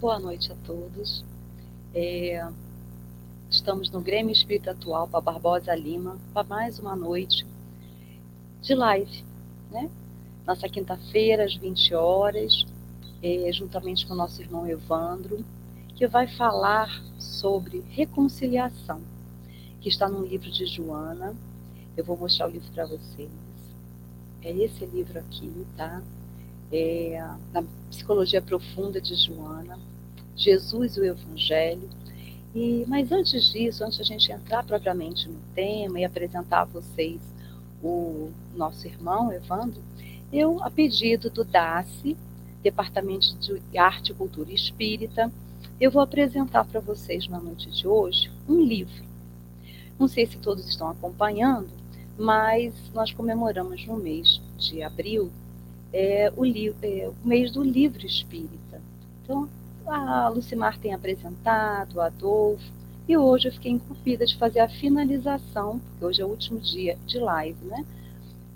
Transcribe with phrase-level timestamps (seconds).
[0.00, 1.22] Boa noite a todos.
[1.94, 2.48] É,
[3.50, 7.46] estamos no Grêmio Espírita Atual para Barbosa Lima para mais uma noite
[8.62, 9.22] de live,
[9.70, 9.90] né?
[10.46, 12.64] Nossa quinta-feira, às 20 horas,
[13.22, 15.44] é, juntamente com nosso irmão Evandro,
[15.94, 16.88] que vai falar
[17.18, 19.02] sobre reconciliação,
[19.82, 21.36] que está no livro de Joana.
[21.94, 23.28] Eu vou mostrar o livro para vocês.
[24.40, 26.02] É esse livro aqui, tá?
[26.72, 29.78] É, na Psicologia Profunda de Joana,
[30.36, 31.88] Jesus e o Evangelho.
[32.54, 37.20] E, mas antes disso, antes a gente entrar propriamente no tema e apresentar a vocês
[37.82, 39.80] o nosso irmão Evandro,
[40.32, 42.16] eu, a pedido do DACE,
[42.62, 45.32] Departamento de Arte, Cultura e Espírita,
[45.80, 49.02] eu vou apresentar para vocês na noite de hoje um livro.
[49.98, 51.68] Não sei se todos estão acompanhando,
[52.18, 55.30] mas nós comemoramos no mês de abril
[55.92, 58.80] é, o, é, o mês do livro espírita.
[59.22, 59.48] Então,
[59.90, 62.62] a Lucimar tem apresentado, o Adolfo,
[63.08, 66.96] e hoje eu fiquei incumbida de fazer a finalização, porque hoje é o último dia
[67.06, 67.84] de live né,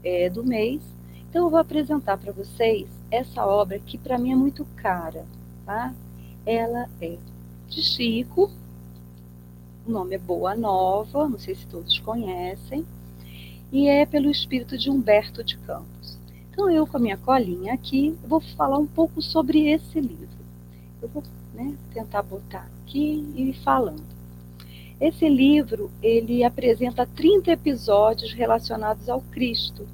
[0.05, 0.81] é, do mês.
[1.29, 5.27] Então, eu vou apresentar para vocês essa obra que para mim é muito cara.
[5.67, 5.93] Tá?
[6.47, 7.17] Ela é
[7.69, 8.51] de Chico,
[9.85, 12.87] o nome é Boa Nova, não sei se todos conhecem,
[13.73, 16.17] e é pelo espírito de Humberto de Campos.
[16.53, 20.24] Então, eu, com a minha colinha aqui, vou falar um pouco sobre esse livro.
[21.05, 24.03] Eu vou né, tentar botar aqui e ir falando.
[24.99, 29.87] Esse livro, ele apresenta 30 episódios relacionados ao Cristo,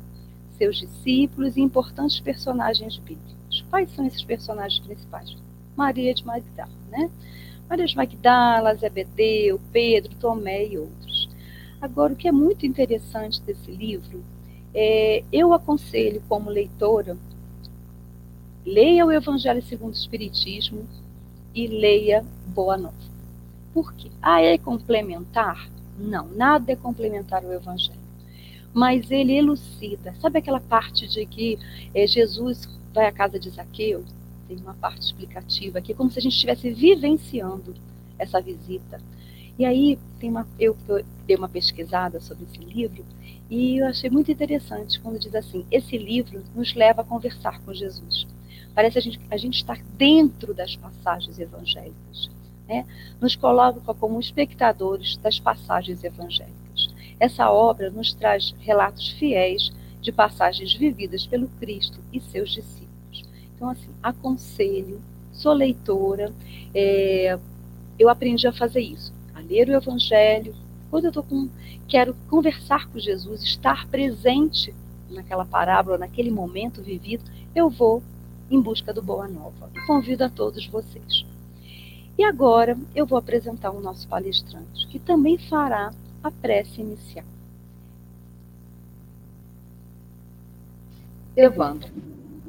[0.57, 3.65] seus discípulos e importantes personagens bíblicos.
[3.69, 5.37] Quais são esses personagens principais?
[5.77, 7.11] Maria de Magdala, né?
[7.69, 11.29] Maria de Magdala, Zebedeu, Pedro, Tomé e outros.
[11.81, 14.23] Agora, o que é muito interessante desse livro,
[14.73, 17.17] é, eu aconselho como leitora,
[18.65, 20.87] leia o Evangelho segundo o Espiritismo
[21.55, 22.95] e leia Boa Nova.
[23.73, 24.11] Por quê?
[24.21, 25.69] Ah, é complementar?
[25.99, 28.01] Não, nada é complementar o Evangelho.
[28.73, 30.15] Mas ele elucida.
[30.21, 31.59] Sabe aquela parte de que
[31.95, 34.05] é, Jesus vai à casa de Zaqueu?
[34.49, 37.75] Tem uma parte explicativa aqui, como se a gente estivesse vivenciando
[38.19, 39.01] essa visita.
[39.59, 43.05] E aí tem uma, eu, eu dei uma pesquisada sobre esse livro
[43.51, 47.75] e eu achei muito interessante quando diz assim: esse livro nos leva a conversar com
[47.75, 48.27] Jesus.
[48.75, 52.31] Parece a gente, a gente estar dentro das passagens evangélicas.
[52.69, 52.87] Né?
[53.21, 56.89] Nos coloca como espectadores das passagens evangélicas.
[57.19, 63.25] Essa obra nos traz relatos fiéis de passagens vividas pelo Cristo e seus discípulos.
[63.55, 65.03] Então, assim, aconselho,
[65.33, 66.33] sou leitora,
[66.75, 67.39] é,
[67.99, 70.55] eu aprendi a fazer isso, a ler o Evangelho.
[70.91, 71.49] Quando eu tô com,
[71.87, 74.75] quero conversar com Jesus, estar presente
[75.11, 78.03] naquela parábola, naquele momento vivido, eu vou
[78.51, 79.71] em busca do Boa Nova.
[79.75, 81.25] E convido a todos vocês.
[82.19, 87.25] E agora eu vou apresentar o nosso palestrante, que também fará a prece inicial.
[91.37, 91.89] Evandro,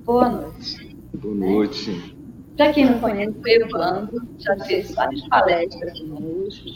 [0.04, 0.98] boa noite.
[1.14, 1.92] Boa noite.
[1.92, 2.22] Né?
[2.58, 6.70] Para quem não conhece o Evandro, já fez várias palestras conosco,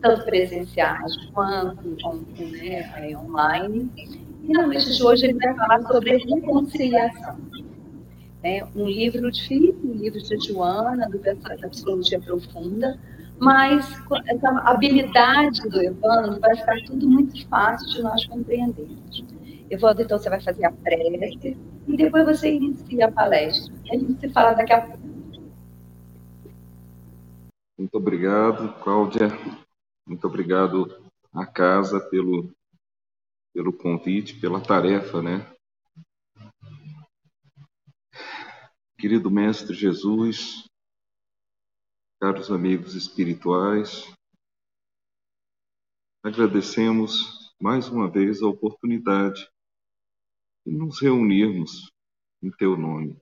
[0.00, 1.88] tanto presenciais quanto
[2.38, 3.90] né, online.
[4.44, 7.36] E na noite de hoje ele vai falar sobre reconciliação
[8.42, 8.62] né?
[8.74, 12.98] um livro difícil, um livro de Joana, do, da Psicologia Profunda,
[13.38, 13.86] mas
[14.26, 19.24] essa habilidade do Evandro vai ficar tudo muito fácil de nós compreendermos.
[19.70, 21.56] Evandro, então você vai fazer a prece
[21.86, 23.74] e depois você inicia a palestra.
[23.90, 25.08] A gente se fala daqui a pouco.
[27.78, 29.28] Muito obrigado, Cláudia.
[30.06, 31.00] Muito obrigado
[31.32, 32.50] à casa pelo,
[33.54, 35.46] pelo convite, pela tarefa, né?
[39.00, 40.64] Querido Mestre Jesus,
[42.20, 44.12] caros amigos espirituais,
[46.20, 49.48] agradecemos mais uma vez a oportunidade
[50.66, 51.92] de nos reunirmos
[52.42, 53.16] em Teu nome.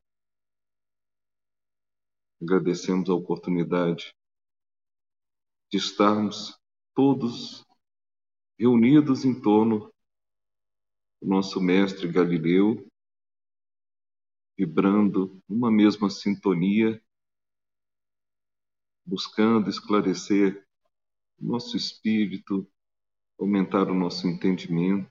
[2.40, 4.14] Agradecemos a oportunidade
[5.70, 6.58] de estarmos
[6.94, 7.66] todos
[8.58, 9.92] reunidos em torno
[11.20, 12.88] do nosso Mestre Galileu
[14.56, 17.02] vibrando numa mesma sintonia,
[19.04, 20.66] buscando esclarecer
[21.38, 22.66] nosso espírito,
[23.38, 25.10] aumentar o nosso entendimento,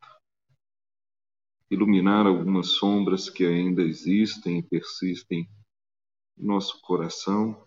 [1.70, 5.48] iluminar algumas sombras que ainda existem e persistem
[6.36, 7.66] no nosso coração.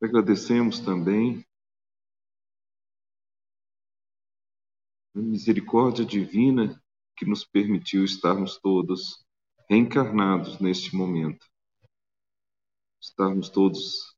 [0.00, 1.44] Agradecemos também
[5.14, 6.83] a misericórdia divina
[7.16, 9.24] que nos permitiu estarmos todos
[9.68, 11.46] reencarnados neste momento.
[13.00, 14.16] estarmos todos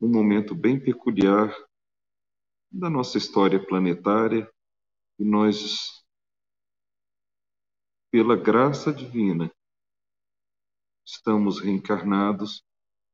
[0.00, 1.52] num momento bem peculiar
[2.70, 4.48] da nossa história planetária
[5.18, 6.04] e nós,
[8.12, 9.52] pela graça divina,
[11.04, 12.64] estamos reencarnados,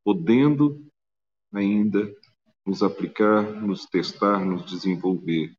[0.05, 0.87] podendo
[1.53, 2.15] ainda
[2.67, 5.57] nos aplicar, nos testar, nos desenvolver.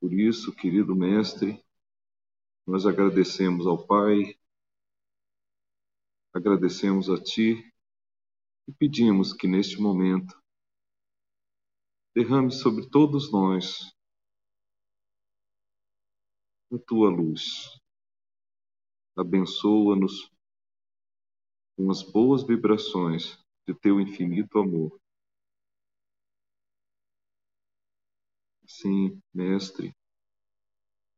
[0.00, 1.64] Por isso, querido Mestre,
[2.66, 4.38] nós agradecemos ao Pai,
[6.34, 7.64] agradecemos a Ti
[8.68, 10.38] e pedimos que neste momento
[12.14, 13.94] derrame sobre todos nós
[16.72, 17.80] a tua luz.
[19.16, 20.30] Abençoa-nos
[21.76, 25.00] com as boas vibrações de teu infinito amor.
[28.68, 29.94] Sim, Mestre,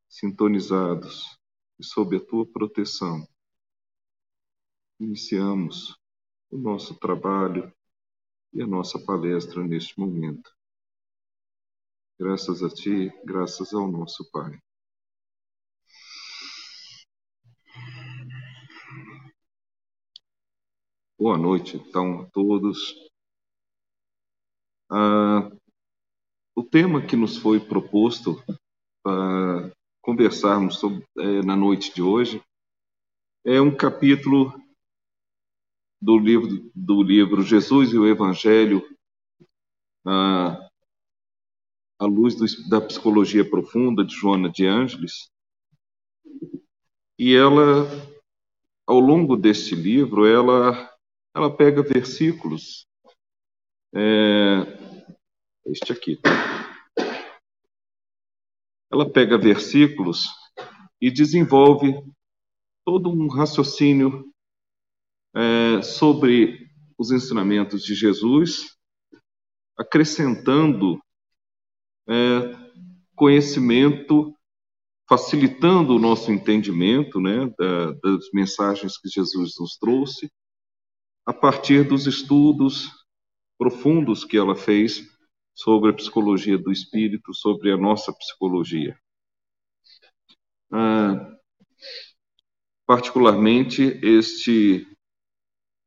[0.09, 1.39] sintonizados
[1.79, 3.27] e sob a tua proteção,
[5.01, 5.97] iniciamos
[6.51, 7.73] o nosso trabalho
[8.53, 10.55] e a nossa palestra neste momento.
[12.19, 14.59] Graças a Ti, graças ao nosso Pai.
[21.19, 22.95] Boa noite, então, a todos.
[24.91, 25.51] Ah,
[26.59, 28.43] o tema que nos foi proposto
[29.01, 29.73] para
[30.03, 32.43] conversarmos sobre, é, na noite de hoje
[33.47, 34.53] é um capítulo
[36.03, 38.85] do livro, do livro Jesus e o Evangelho,
[40.05, 40.69] à
[42.03, 45.31] luz do, da psicologia profunda de Joana de Ângeles.
[47.17, 47.87] E ela,
[48.85, 50.93] ao longo deste livro, ela,
[51.37, 52.85] ela pega versículos,
[53.95, 54.88] é,
[55.71, 56.19] este aqui.
[58.91, 60.27] Ela pega versículos
[61.01, 61.95] e desenvolve
[62.85, 64.33] todo um raciocínio
[65.35, 66.69] é, sobre
[66.99, 68.77] os ensinamentos de Jesus,
[69.79, 71.01] acrescentando
[72.09, 72.15] é,
[73.15, 74.35] conhecimento,
[75.09, 80.31] facilitando o nosso entendimento né, da, das mensagens que Jesus nos trouxe,
[81.27, 82.89] a partir dos estudos
[83.59, 85.18] profundos que ela fez
[85.59, 88.97] sobre a psicologia do espírito, sobre a nossa psicologia.
[90.71, 91.37] Ah,
[92.87, 94.87] particularmente, este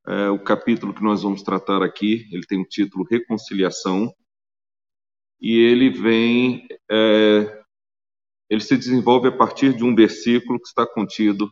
[0.06, 4.14] é, o capítulo que nós vamos tratar aqui, ele tem o título Reconciliação,
[5.40, 7.64] e ele vem, é,
[8.50, 11.50] ele se desenvolve a partir de um versículo que está contido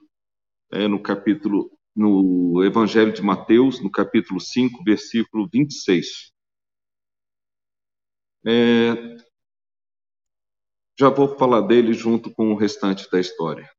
[0.74, 6.38] é, no capítulo, no Evangelho de Mateus, no capítulo 5, versículo 26.
[8.46, 9.18] É,
[10.98, 13.70] já vou falar dele junto com o restante da história.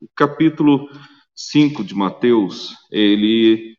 [0.00, 0.88] O capítulo
[1.34, 3.76] 5 de Mateus, ele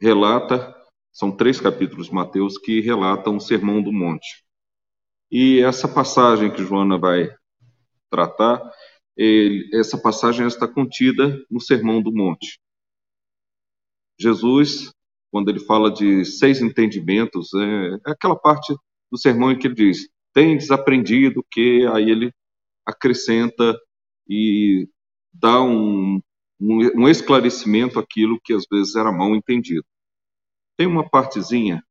[0.00, 0.74] relata,
[1.12, 4.44] são três capítulos de Mateus que relatam o Sermão do Monte.
[5.30, 7.28] E essa passagem que Joana vai
[8.10, 8.62] tratar,
[9.16, 12.60] ele, essa passagem está contida no Sermão do Monte.
[14.18, 14.92] Jesus,
[15.30, 18.74] quando ele fala de seis entendimentos, é, é aquela parte
[19.10, 22.32] do sermão em que ele diz: tem desaprendido que aí ele
[22.86, 23.78] acrescenta
[24.28, 24.88] e
[25.32, 26.20] dá um,
[26.60, 29.84] um, um esclarecimento àquilo que às vezes era mal entendido.
[30.76, 31.82] Tem uma partezinha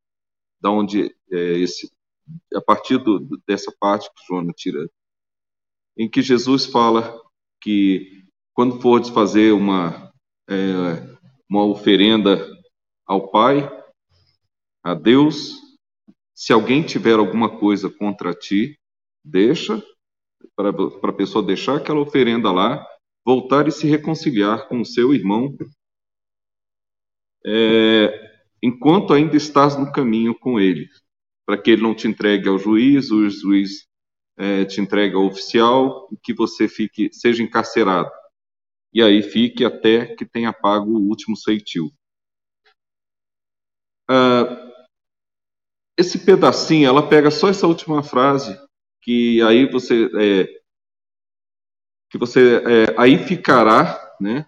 [0.62, 1.92] da onde é, esse
[2.56, 4.90] a partir do, dessa parte que Joana tira,
[5.98, 7.22] em que Jesus fala
[7.62, 10.12] que quando for fazer uma,
[10.50, 10.54] é,
[11.50, 12.48] uma oferenda
[13.06, 13.70] ao Pai,
[14.84, 15.54] a Deus,
[16.34, 18.78] se alguém tiver alguma coisa contra ti,
[19.24, 19.82] deixa,
[20.56, 22.86] para a pessoa deixar aquela oferenda lá,
[23.26, 25.56] voltar e se reconciliar com o seu irmão,
[27.46, 30.88] é, enquanto ainda estás no caminho com ele
[31.46, 33.86] para que ele não te entregue ao juiz, o juiz
[34.38, 38.10] é, te entregue ao oficial e que você fique, seja encarcerado.
[38.94, 41.92] E aí fique até que tenha pago o último ceitil.
[44.10, 44.63] Ah,
[45.98, 48.58] esse pedacinho, ela pega só essa última frase,
[49.02, 50.48] que aí você é,
[52.10, 54.46] que você é, aí ficará, né,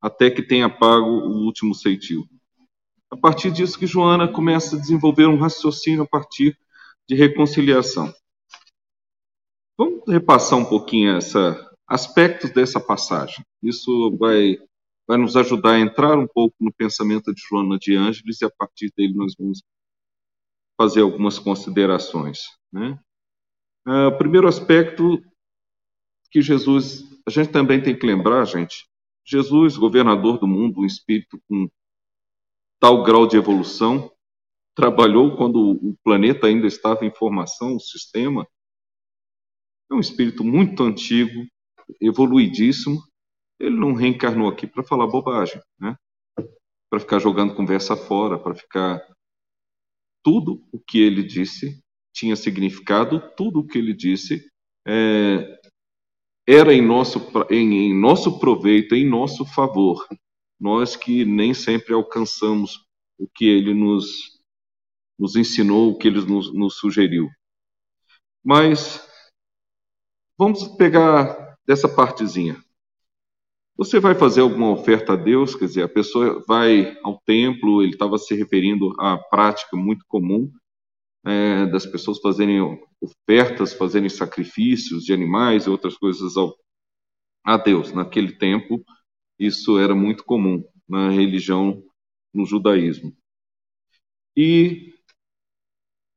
[0.00, 2.26] até que tenha pago o último ceitil
[3.12, 6.56] a partir disso que Joana começa a desenvolver um raciocínio a partir
[7.06, 8.10] de reconciliação.
[9.76, 13.44] Vamos repassar um pouquinho essa aspectos dessa passagem.
[13.62, 14.56] Isso vai
[15.06, 18.50] vai nos ajudar a entrar um pouco no pensamento de Joana de Ângeles e a
[18.50, 19.62] partir dele nós vamos
[20.82, 22.40] fazer algumas considerações.
[22.72, 22.98] Né?
[23.86, 25.22] Uh, primeiro aspecto
[26.28, 28.84] que Jesus, a gente também tem que lembrar, gente,
[29.24, 31.68] Jesus, governador do mundo, um espírito com
[32.80, 34.10] tal grau de evolução,
[34.74, 38.44] trabalhou quando o planeta ainda estava em formação, o sistema.
[39.88, 41.46] É um espírito muito antigo,
[42.00, 43.00] evoluidíssimo.
[43.60, 45.94] Ele não reencarnou aqui para falar bobagem, né?
[46.90, 49.00] Para ficar jogando conversa fora, para ficar
[50.22, 51.80] tudo o que ele disse
[52.14, 54.46] tinha significado, tudo o que ele disse
[54.86, 55.60] é,
[56.46, 57.18] era em nosso,
[57.50, 60.06] em, em nosso proveito, em nosso favor.
[60.60, 62.84] Nós que nem sempre alcançamos
[63.18, 64.38] o que ele nos,
[65.18, 67.28] nos ensinou, o que ele nos, nos sugeriu.
[68.44, 69.08] Mas
[70.38, 72.62] vamos pegar dessa partezinha.
[73.76, 77.92] Você vai fazer alguma oferta a Deus, quer dizer, a pessoa vai ao templo, ele
[77.92, 80.50] estava se referindo à prática muito comum
[81.24, 82.60] é, das pessoas fazerem
[83.00, 86.54] ofertas, fazerem sacrifícios de animais e outras coisas ao,
[87.44, 87.92] a Deus.
[87.92, 88.84] Naquele tempo,
[89.38, 91.82] isso era muito comum na religião,
[92.32, 93.16] no judaísmo.
[94.36, 94.92] E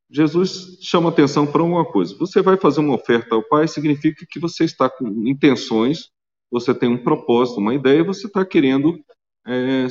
[0.09, 4.39] Jesus chama atenção para uma coisa: você vai fazer uma oferta ao Pai, significa que
[4.39, 6.09] você está com intenções,
[6.51, 9.03] você tem um propósito, uma ideia, você está querendo
[9.45, 9.87] é,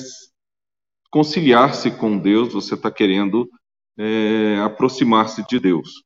[1.11, 3.49] conciliar-se com Deus, você está querendo
[3.97, 6.03] é, aproximar-se de Deus.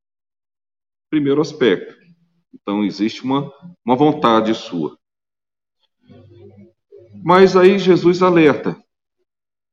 [1.10, 1.96] Primeiro aspecto.
[2.52, 3.52] Então, existe uma,
[3.84, 4.98] uma vontade sua.
[7.24, 8.82] Mas aí Jesus alerta.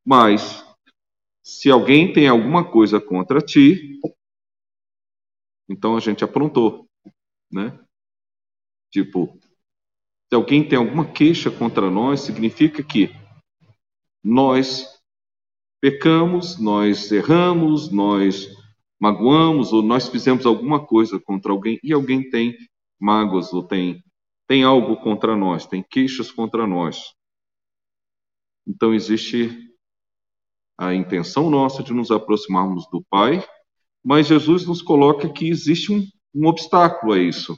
[0.06, 0.66] Mas,
[1.44, 4.00] se alguém tem alguma coisa contra ti,
[5.70, 6.88] então a gente aprontou,
[7.52, 7.78] né?
[8.92, 9.38] Tipo,
[10.28, 13.14] se alguém tem alguma queixa contra nós, significa que
[14.24, 14.88] nós
[15.80, 18.48] pecamos, nós erramos, nós
[19.00, 22.58] magoamos ou nós fizemos alguma coisa contra alguém e alguém tem
[23.00, 24.04] mágoas ou tem
[24.48, 27.14] tem algo contra nós, tem queixas contra nós.
[28.68, 29.50] Então existe
[30.78, 33.44] a intenção nossa de nos aproximarmos do Pai,
[34.04, 37.58] mas Jesus nos coloca que existe um, um obstáculo a isso,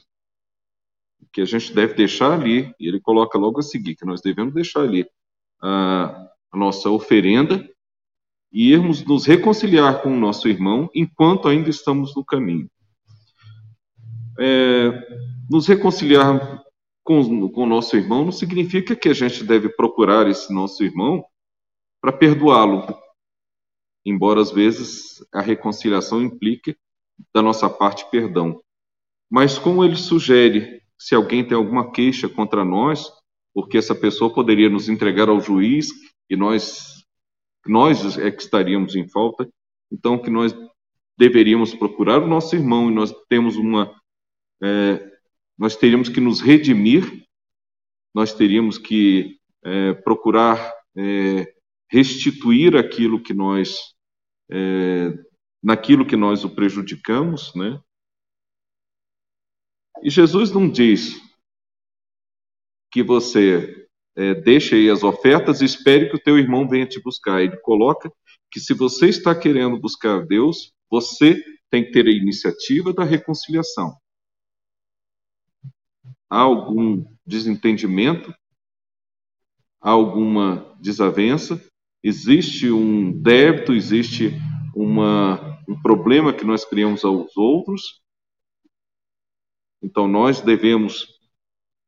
[1.32, 4.54] que a gente deve deixar ali, e ele coloca logo a seguir, que nós devemos
[4.54, 5.06] deixar ali
[5.60, 7.68] a, nossa oferenda
[8.50, 12.70] e irmos nos reconciliar com o nosso irmão enquanto ainda estamos no caminho.
[14.40, 14.90] É,
[15.50, 16.64] nos reconciliar
[17.04, 21.24] com o nosso irmão não significa que a gente deve procurar esse nosso irmão
[22.00, 22.86] para perdoá-lo,
[24.04, 26.76] embora às vezes a reconciliação implique
[27.34, 28.60] da nossa parte perdão.
[29.30, 33.10] Mas como ele sugere, se alguém tem alguma queixa contra nós,
[33.54, 35.88] porque essa pessoa poderia nos entregar ao juiz
[36.28, 36.98] e nós
[37.66, 39.46] nós é que estaríamos em falta,
[39.92, 40.56] então que nós
[41.18, 43.94] deveríamos procurar o nosso irmão e nós temos uma,
[44.62, 45.12] é,
[45.58, 47.24] nós teríamos que nos redimir,
[48.14, 51.52] nós teríamos que é, procurar é,
[51.90, 53.94] restituir aquilo que nós,
[54.50, 55.12] é,
[55.62, 57.78] naquilo que nós o prejudicamos, né?
[60.02, 61.20] E Jesus não diz
[62.90, 63.86] que você
[64.16, 67.42] é, deixe aí as ofertas e espere que o teu irmão venha te buscar.
[67.42, 68.10] Ele coloca
[68.50, 73.96] que se você está querendo buscar Deus, você tem que ter a iniciativa da reconciliação.
[76.30, 78.34] Há algum desentendimento?
[79.80, 81.62] Há alguma desavença?
[82.02, 83.72] Existe um débito?
[83.72, 84.32] Existe
[84.74, 88.00] uma, um problema que nós criamos aos outros?
[89.82, 91.18] Então, nós devemos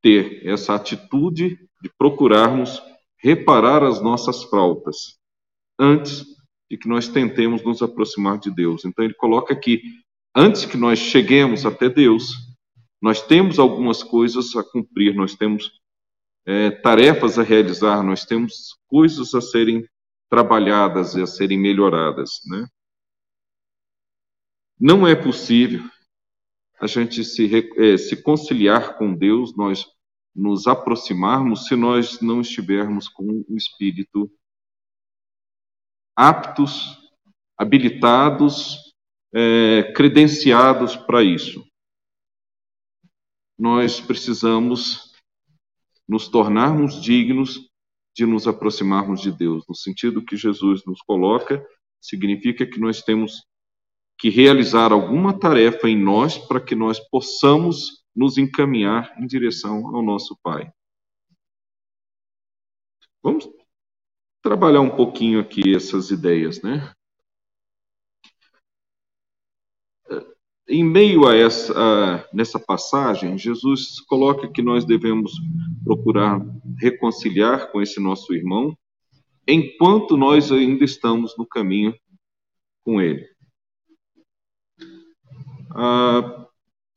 [0.03, 2.81] ter essa atitude de procurarmos
[3.19, 5.19] reparar as nossas faltas
[5.79, 6.25] antes
[6.71, 8.85] de que nós tentemos nos aproximar de Deus.
[8.85, 9.83] Então ele coloca aqui,
[10.35, 12.33] antes que nós cheguemos até Deus,
[13.01, 15.81] nós temos algumas coisas a cumprir, nós temos
[16.47, 19.85] é, tarefas a realizar, nós temos coisas a serem
[20.29, 22.67] trabalhadas e a serem melhoradas, né?
[24.79, 25.83] Não é possível
[26.81, 29.87] a gente se, é, se conciliar com Deus, nós
[30.35, 34.31] nos aproximarmos se nós não estivermos com o espírito
[36.17, 36.99] aptos,
[37.57, 38.95] habilitados,
[39.35, 41.67] é, credenciados para isso.
[43.59, 45.13] Nós precisamos
[46.09, 47.69] nos tornarmos dignos
[48.17, 51.65] de nos aproximarmos de Deus, no sentido que Jesus nos coloca,
[52.01, 53.45] significa que nós temos
[54.21, 60.03] que realizar alguma tarefa em nós para que nós possamos nos encaminhar em direção ao
[60.03, 60.71] nosso Pai.
[63.23, 63.49] Vamos
[64.43, 66.93] trabalhar um pouquinho aqui essas ideias, né?
[70.69, 75.33] Em meio a essa a, nessa passagem, Jesus coloca que nós devemos
[75.83, 76.41] procurar
[76.79, 78.77] reconciliar com esse nosso irmão
[79.49, 81.95] enquanto nós ainda estamos no caminho
[82.85, 83.30] com Ele.
[85.75, 86.47] Ah,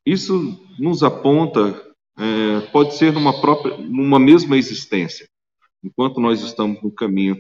[0.05, 1.81] isso nos aponta,
[2.17, 5.27] é, pode ser numa própria, numa mesma existência.
[5.83, 7.37] Enquanto nós estamos no caminho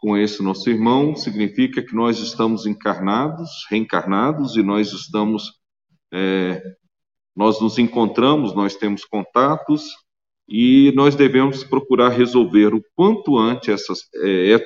[0.00, 5.60] com esse nosso irmão, significa que nós estamos encarnados, reencarnados e nós estamos,
[6.12, 6.62] é,
[7.34, 9.90] nós nos encontramos, nós temos contatos
[10.48, 14.64] e nós devemos procurar resolver o quanto antes essas, é,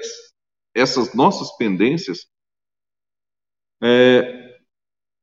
[0.74, 2.26] essas nossas pendências
[3.82, 4.51] é,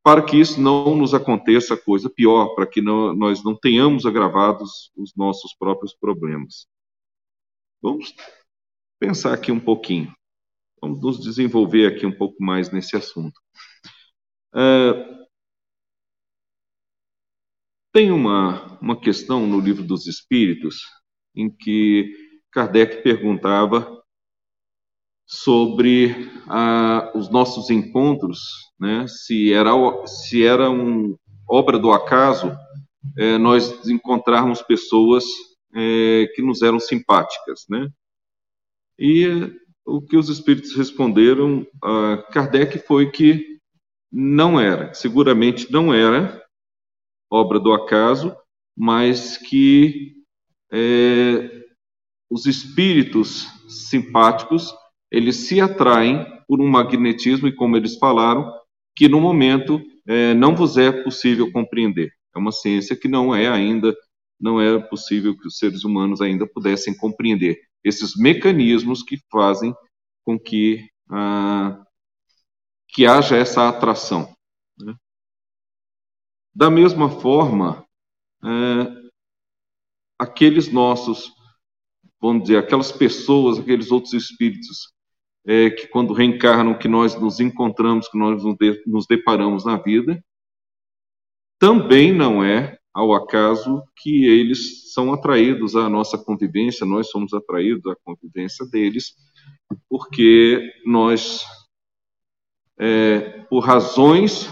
[0.10, 4.92] para que isso não nos aconteça coisa pior, para que não, nós não tenhamos agravados
[4.98, 6.66] os nossos próprios problemas.
[7.80, 8.16] Vamos
[9.00, 10.12] pensar aqui um pouquinho,
[10.82, 13.40] vamos nos desenvolver aqui um pouco mais nesse assunto.
[14.56, 15.28] É,
[17.94, 20.82] tem uma, uma questão no livro dos Espíritos
[21.36, 22.16] em que
[22.52, 23.99] Kardec perguntava
[25.30, 28.40] sobre ah, os nossos encontros,
[28.80, 29.06] né?
[29.08, 29.72] Se era
[30.08, 31.16] se era um
[31.48, 32.52] obra do acaso
[33.16, 35.24] é, nós encontrarmos pessoas
[35.76, 37.90] é, que nos eram simpáticas, né?
[38.98, 39.54] E
[39.86, 43.60] o que os espíritos responderam a Kardec foi que
[44.12, 46.44] não era, seguramente não era
[47.32, 48.36] obra do acaso,
[48.76, 50.16] mas que
[50.72, 51.66] é,
[52.32, 54.74] os espíritos simpáticos
[55.12, 58.52] eles se atraem por um magnetismo e, como eles falaram,
[58.96, 62.12] que no momento é, não vos é possível compreender.
[62.36, 63.96] É uma ciência que não é ainda,
[64.40, 69.74] não é possível que os seres humanos ainda pudessem compreender esses mecanismos que fazem
[70.24, 71.84] com que, ah,
[72.90, 74.34] que haja essa atração.
[74.78, 74.94] Né?
[76.54, 77.86] Da mesma forma,
[78.44, 79.10] é,
[80.20, 81.32] aqueles nossos,
[82.22, 84.94] vamos dizer, aquelas pessoas, aqueles outros espíritos
[85.46, 88.42] é, que quando reencarnam, que nós nos encontramos, que nós
[88.86, 90.24] nos deparamos na vida,
[91.60, 97.86] também não é ao acaso que eles são atraídos à nossa convivência, nós somos atraídos
[97.92, 99.14] à convivência deles,
[99.88, 101.44] porque nós,
[102.78, 104.50] é, por razões,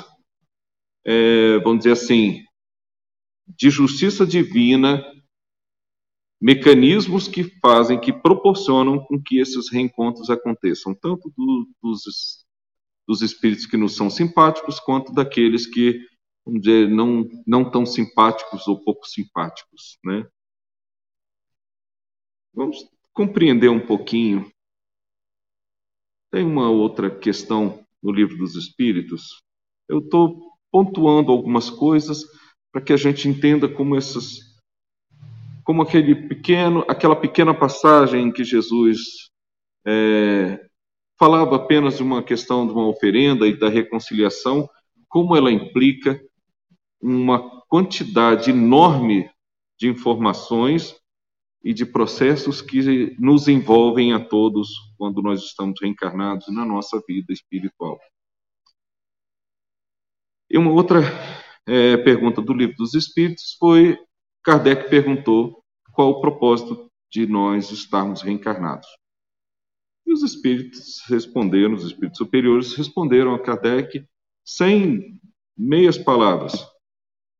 [1.05, 2.43] é, vamos dizer assim,
[3.47, 5.03] de justiça divina,
[6.39, 12.45] mecanismos que fazem, que proporcionam com que esses reencontros aconteçam, tanto do, dos,
[13.07, 15.99] dos espíritos que nos são simpáticos, quanto daqueles que,
[16.45, 20.27] vamos dizer, não, não tão simpáticos ou pouco simpáticos, né?
[22.53, 24.51] Vamos compreender um pouquinho.
[26.31, 29.41] Tem uma outra questão no livro dos Espíritos.
[29.87, 32.23] Eu estou pontuando algumas coisas
[32.71, 34.46] para que a gente entenda como essas
[35.67, 38.99] como aquele pequeno, aquela pequena passagem em que Jesus
[39.85, 40.65] é,
[41.19, 44.69] falava apenas de uma questão de uma oferenda e da reconciliação,
[45.09, 46.21] como ela implica
[47.01, 49.29] uma quantidade enorme
[49.77, 50.95] de informações
[51.61, 57.33] e de processos que nos envolvem a todos quando nós estamos reencarnados na nossa vida
[57.33, 57.99] espiritual.
[60.49, 61.01] E uma outra
[61.67, 63.99] é, pergunta do Livro dos Espíritos foi
[64.47, 68.87] Kardec perguntou qual o propósito de nós estarmos reencarnados.
[70.05, 74.07] E os espíritos responderam, os espíritos superiores responderam a Kardec
[74.45, 75.19] sem
[75.57, 76.53] meias palavras,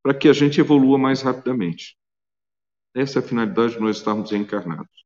[0.04, 1.98] para que a gente evolua mais rapidamente.
[2.94, 5.06] Essa é a finalidade de nós estarmos reencarnados.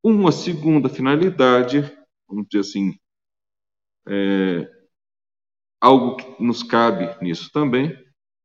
[0.00, 1.80] Uma segunda finalidade,
[2.28, 2.96] vamos dizer assim,
[4.06, 4.70] é,
[5.80, 7.92] algo que nos cabe nisso também,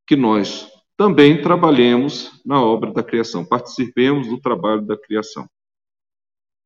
[0.07, 0.67] que nós
[0.99, 5.49] também trabalhemos na obra da criação, participemos do trabalho da criação.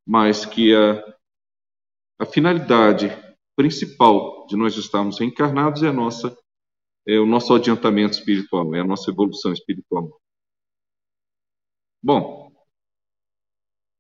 [0.04, 1.18] Mas que a,
[2.18, 3.10] a finalidade
[3.56, 6.36] principal de nós estarmos reencarnados é nossa
[7.06, 10.20] é o nosso adiantamento espiritual, é a nossa evolução espiritual.
[12.02, 12.52] Bom,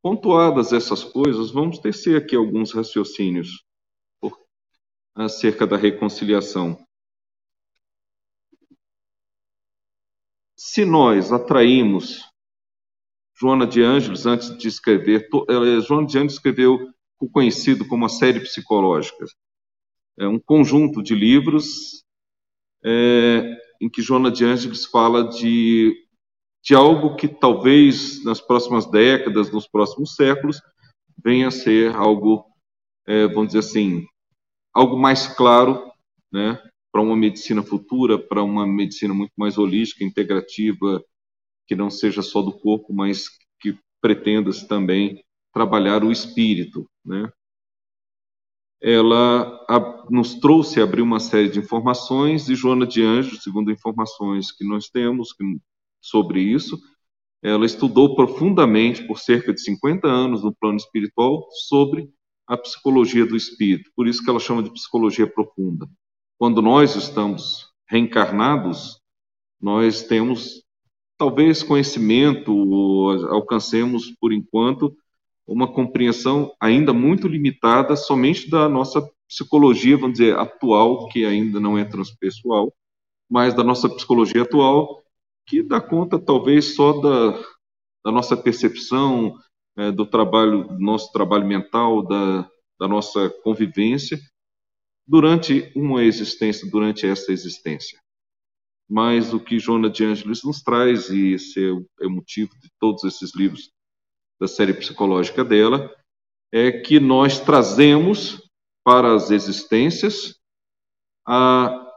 [0.01, 3.63] pontuadas essas coisas, vamos tecer aqui alguns raciocínios
[5.13, 6.83] acerca da reconciliação.
[10.55, 12.23] Se nós atraímos
[13.35, 15.27] Joana de Ângeles, antes de escrever,
[15.87, 16.89] Joana de Ângeles escreveu
[17.19, 19.25] o conhecido como a série psicológica.
[20.17, 22.03] É um conjunto de livros
[22.83, 25.93] é, em que Joana de Ângeles fala de,
[26.63, 30.61] de algo que talvez nas próximas décadas, nos próximos séculos,
[31.23, 32.45] venha a ser algo,
[33.07, 34.05] é, vamos dizer assim,
[34.73, 35.91] algo mais claro,
[36.31, 36.61] né,
[36.93, 41.03] para uma medicina futura, para uma medicina muito mais holística, integrativa,
[41.65, 43.29] que não seja só do corpo, mas
[43.59, 47.31] que pretenda-se também trabalhar o espírito, né?
[48.79, 54.51] Ela a, nos trouxe, abriu uma série de informações e Joana de Anjos, segundo informações
[54.51, 55.43] que nós temos que,
[55.99, 56.77] sobre isso,
[57.41, 62.07] ela estudou profundamente por cerca de 50 anos no plano espiritual sobre
[62.45, 63.89] a psicologia do espírito.
[63.95, 65.87] Por isso que ela chama de psicologia profunda.
[66.37, 68.99] Quando nós estamos reencarnados,
[69.61, 70.63] nós temos
[71.17, 72.51] talvez conhecimento,
[73.29, 74.95] alcancemos por enquanto
[75.47, 81.77] uma compreensão ainda muito limitada somente da nossa psicologia, vamos dizer, atual, que ainda não
[81.77, 82.73] é transpessoal,
[83.29, 85.03] mas da nossa psicologia atual,
[85.45, 87.31] que dá conta talvez só da,
[88.05, 89.35] da nossa percepção,
[89.77, 94.19] é, do trabalho, do nosso trabalho mental, da, da nossa convivência
[95.07, 97.99] durante uma existência, durante essa existência.
[98.89, 101.59] Mas o que Joana de Ângeles nos traz, e esse
[102.01, 103.71] é o motivo de todos esses livros
[104.39, 105.93] da série psicológica dela,
[106.51, 108.41] é que nós trazemos
[108.83, 110.35] para as existências
[111.25, 111.89] a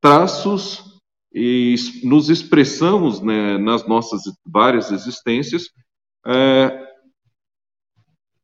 [0.00, 0.84] traços
[1.32, 5.70] e nos expressamos né, nas nossas várias existências
[6.26, 6.88] é,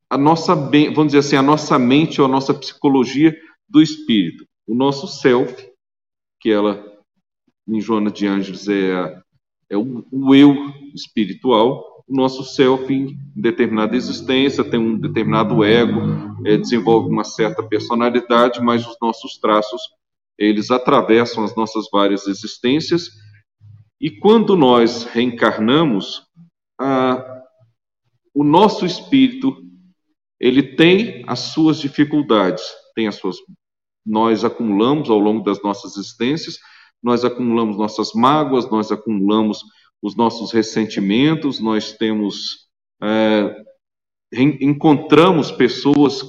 [0.09, 3.37] a nossa, vamos dizer assim, a nossa mente ou a nossa psicologia
[3.69, 4.47] do espírito.
[4.67, 5.55] O nosso self,
[6.41, 6.85] que ela,
[7.67, 9.23] em Joana de Ângeles, é,
[9.71, 10.55] é o, o eu
[10.95, 16.01] espiritual, o nosso self em determinada existência tem um determinado ego,
[16.47, 19.81] é, desenvolve uma certa personalidade, mas os nossos traços
[20.37, 23.09] eles atravessam as nossas várias existências
[24.01, 26.27] e quando nós reencarnamos,
[26.79, 27.43] a,
[28.35, 29.57] o nosso espírito
[30.39, 32.63] ele tem as suas dificuldades,
[32.95, 33.37] tem as suas
[34.07, 36.59] nós acumulamos ao longo das nossas existências,
[37.03, 39.63] nós acumulamos nossas mágoas, nós acumulamos
[40.03, 42.69] os nossos ressentimentos, nós temos
[43.03, 43.55] é,
[44.33, 46.23] encontramos pessoas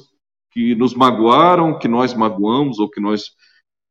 [0.51, 3.31] que nos magoaram, que nós magoamos ou que nós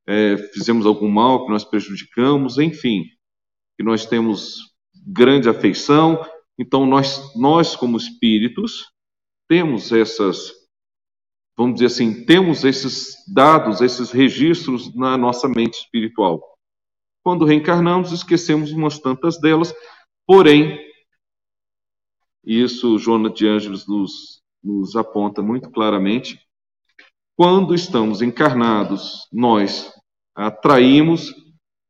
[0.07, 3.05] é, fizemos algum mal, que nós prejudicamos, enfim,
[3.77, 4.57] que nós temos
[5.07, 6.25] grande afeição.
[6.59, 8.91] Então nós nós como espíritos
[9.49, 10.53] temos essas
[11.57, 16.43] vamos dizer assim, temos esses dados, esses registros na nossa mente espiritual.
[17.23, 19.75] Quando reencarnamos, esquecemos umas tantas delas,
[20.27, 20.79] porém,
[22.45, 26.39] isso Joana de Ângeles nos, nos aponta muito claramente,
[27.37, 29.93] quando estamos encarnados, nós
[30.37, 31.35] atraímos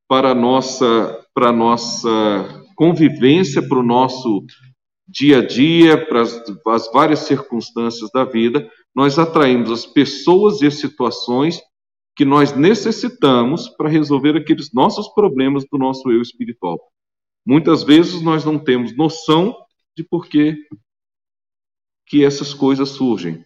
[0.08, 2.08] para a nossa, para a nossa
[2.76, 4.44] convivência, para o nosso
[5.06, 10.66] dia a dia, para as, as várias circunstâncias da vida, nós atraímos as pessoas e
[10.66, 11.60] as situações
[12.16, 16.78] que nós necessitamos para resolver aqueles nossos problemas do nosso eu espiritual.
[17.44, 19.56] Muitas vezes nós não temos noção
[19.96, 20.56] de por que,
[22.06, 23.44] que essas coisas surgem.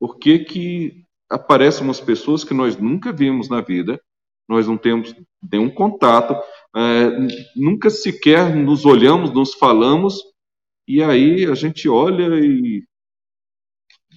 [0.00, 4.00] Por que, que aparecem umas pessoas que nós nunca vimos na vida,
[4.48, 6.34] nós não temos nenhum contato,
[6.74, 7.10] é,
[7.54, 10.20] nunca sequer nos olhamos, nos falamos,
[10.86, 12.84] e aí a gente olha e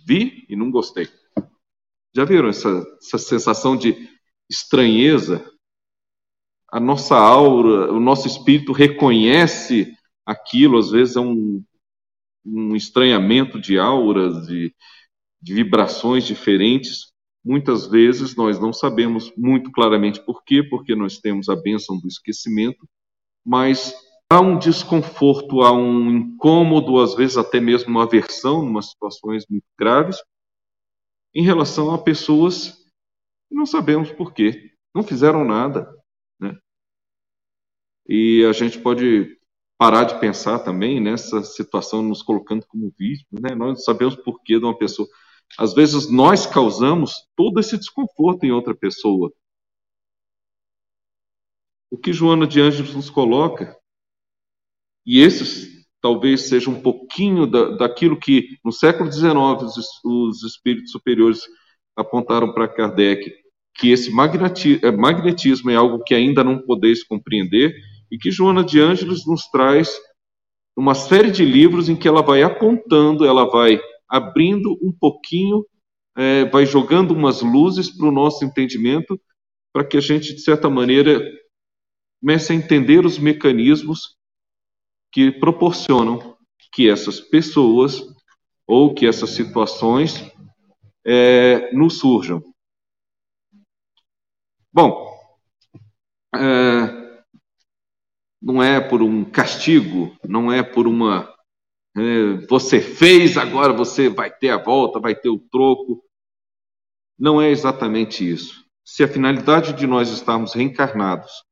[0.07, 1.09] vi e não gostei.
[2.15, 2.69] Já viram essa,
[3.01, 4.09] essa sensação de
[4.49, 5.45] estranheza?
[6.71, 9.93] A nossa aura, o nosso espírito reconhece
[10.25, 11.63] aquilo, às vezes é um,
[12.45, 14.73] um estranhamento de auras, de,
[15.41, 17.11] de vibrações diferentes.
[17.43, 22.07] Muitas vezes nós não sabemos muito claramente por quê, porque nós temos a bênção do
[22.07, 22.87] esquecimento,
[23.45, 23.93] mas
[24.29, 29.65] há um desconforto, há um incômodo, às vezes até mesmo uma aversão, em situações muito
[29.77, 30.17] graves,
[31.33, 32.71] em relação a pessoas
[33.47, 35.89] que não sabemos por quê, não fizeram nada.
[36.39, 36.57] Né?
[38.07, 39.37] E a gente pode
[39.77, 43.55] parar de pensar também nessa situação, nos colocando como vítimas, né?
[43.55, 45.07] nós não sabemos por quê de uma pessoa.
[45.57, 49.31] Às vezes nós causamos todo esse desconforto em outra pessoa.
[51.89, 53.77] O que Joana de Ângeles nos coloca,
[55.07, 59.27] e esses talvez seja um pouquinho da, daquilo que no século XIX
[59.63, 61.41] os, os espíritos superiores
[61.95, 63.31] apontaram para Kardec,
[63.73, 67.73] que esse eh, magnetismo é algo que ainda não podeis compreender
[68.11, 69.89] e que Joana de Ângeles nos traz
[70.75, 75.65] uma série de livros em que ela vai apontando, ela vai abrindo um pouquinho,
[76.15, 79.19] é, vai jogando umas luzes para o nosso entendimento,
[79.73, 81.19] para que a gente, de certa maneira,
[82.21, 84.16] comece a entender os mecanismos
[85.17, 86.37] que proporcionam
[86.71, 88.03] que essas pessoas
[88.67, 90.13] ou que essas situações
[91.03, 92.53] é, nos surjam.
[94.71, 95.11] Bom,
[96.35, 97.23] é,
[98.39, 101.35] não é por um castigo, não é por uma
[101.97, 106.07] é, você fez, agora você vai ter a volta, vai ter o troco.
[107.17, 108.63] Não é exatamente isso.
[108.85, 111.43] Se a finalidade de nós estarmos reencarnados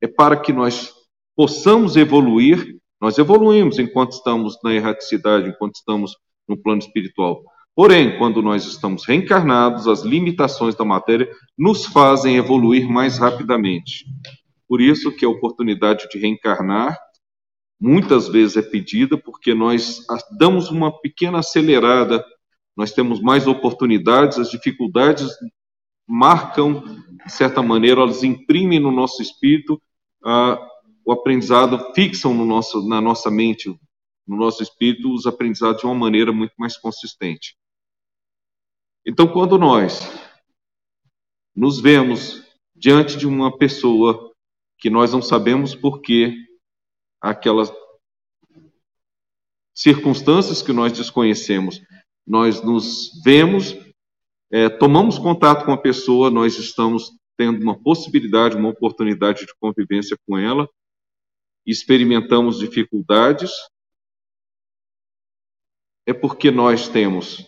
[0.00, 0.94] é para que nós
[1.36, 6.16] possamos evoluir, nós evoluímos enquanto estamos na erraticidade, enquanto estamos
[6.48, 7.42] no plano espiritual.
[7.74, 14.04] Porém, quando nós estamos reencarnados, as limitações da matéria nos fazem evoluir mais rapidamente.
[14.68, 16.96] Por isso que a oportunidade de reencarnar
[17.80, 20.00] muitas vezes é pedida, porque nós
[20.38, 22.24] damos uma pequena acelerada,
[22.76, 25.28] nós temos mais oportunidades, as dificuldades
[26.06, 26.82] marcam,
[27.26, 29.80] de certa maneira, elas imprimem no nosso espírito
[30.24, 30.58] ah,
[31.04, 33.68] o aprendizado, fixam no nosso, na nossa mente,
[34.26, 37.56] no nosso espírito, os aprendizados de uma maneira muito mais consistente.
[39.06, 40.00] Então, quando nós
[41.54, 42.42] nos vemos
[42.74, 44.32] diante de uma pessoa
[44.78, 46.36] que nós não sabemos por que
[47.20, 47.72] aquelas
[49.74, 51.80] circunstâncias que nós desconhecemos,
[52.26, 53.76] nós nos vemos,
[54.50, 60.16] é, tomamos contato com a pessoa, nós estamos tendo uma possibilidade, uma oportunidade de convivência
[60.26, 60.68] com ela,
[61.66, 63.50] experimentamos dificuldades,
[66.06, 67.44] é porque nós temos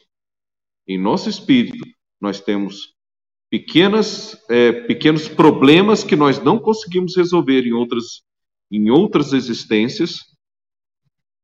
[0.86, 1.84] em nosso espírito,
[2.20, 2.94] nós temos
[3.50, 8.22] pequenas, é, pequenos problemas que nós não conseguimos resolver em outras,
[8.70, 10.18] em outras existências,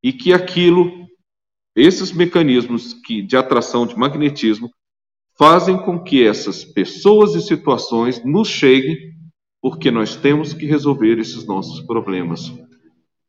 [0.01, 1.07] e que aquilo,
[1.75, 4.69] esses mecanismos que, de atração, de magnetismo,
[5.37, 9.13] fazem com que essas pessoas e situações nos cheguem,
[9.61, 12.51] porque nós temos que resolver esses nossos problemas.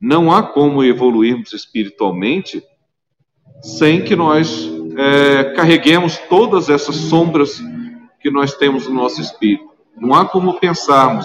[0.05, 2.63] Não há como evoluirmos espiritualmente
[3.63, 7.59] sem que nós é, carreguemos todas essas sombras
[8.21, 9.67] que nós temos no nosso espírito.
[9.97, 11.25] Não há como pensarmos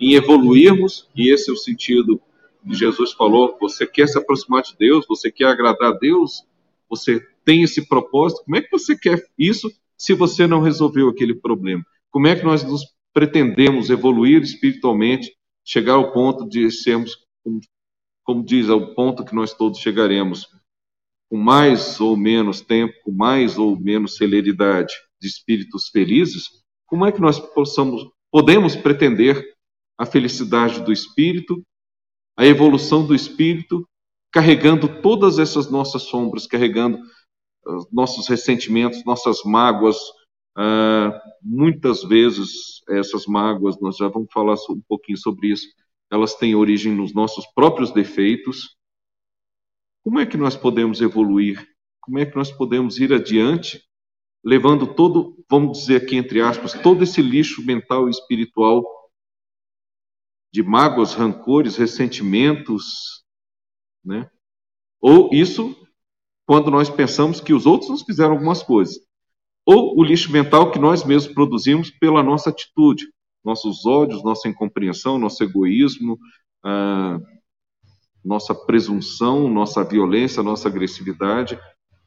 [0.00, 2.22] em evoluirmos, e esse é o sentido
[2.64, 6.44] que Jesus falou: você quer se aproximar de Deus, você quer agradar a Deus,
[6.88, 8.44] você tem esse propósito.
[8.44, 11.84] Como é que você quer isso se você não resolveu aquele problema?
[12.12, 15.32] Como é que nós nos pretendemos evoluir espiritualmente,
[15.64, 17.18] chegar ao ponto de sermos,
[18.24, 20.46] como, diz, ao ponto que nós todos chegaremos,
[21.30, 26.48] com mais ou menos tempo, com mais ou menos celeridade de espíritos felizes,
[26.86, 29.44] como é que nós possamos, podemos pretender
[29.96, 31.62] a felicidade do espírito,
[32.36, 33.86] a evolução do espírito,
[34.32, 39.96] carregando todas essas nossas sombras, carregando uh, nossos ressentimentos, nossas mágoas,
[40.56, 45.68] uh, muitas vezes essas mágoas, nós já vamos falar um pouquinho sobre isso,
[46.10, 48.76] elas têm origem nos nossos próprios defeitos,
[50.02, 51.66] como é que nós podemos evoluir?
[52.00, 53.82] Como é que nós podemos ir adiante,
[54.42, 58.82] levando todo, vamos dizer aqui entre aspas, todo esse lixo mental e espiritual
[60.52, 63.24] de mágoas, rancores, ressentimentos,
[64.04, 64.28] né?
[65.00, 65.76] Ou isso
[66.44, 68.98] quando nós pensamos que os outros nos fizeram algumas coisas.
[69.64, 73.06] Ou o lixo mental que nós mesmos produzimos pela nossa atitude,
[73.44, 76.18] nossos ódios, nossa incompreensão, nosso egoísmo,
[76.64, 77.18] ah,
[78.24, 81.58] nossa presunção, nossa violência, nossa agressividade,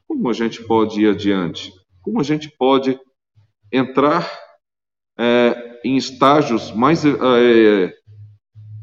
[0.06, 1.72] como a gente pode ir adiante?
[2.02, 2.98] Como a gente pode
[3.72, 4.30] entrar
[5.18, 7.94] é, em estágios mais, é,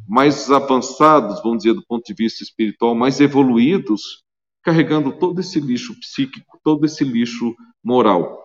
[0.08, 4.24] mais avançados, vamos dizer, do ponto de vista espiritual, mais evoluídos,
[4.64, 8.38] carregando todo esse lixo psíquico, todo esse lixo moral?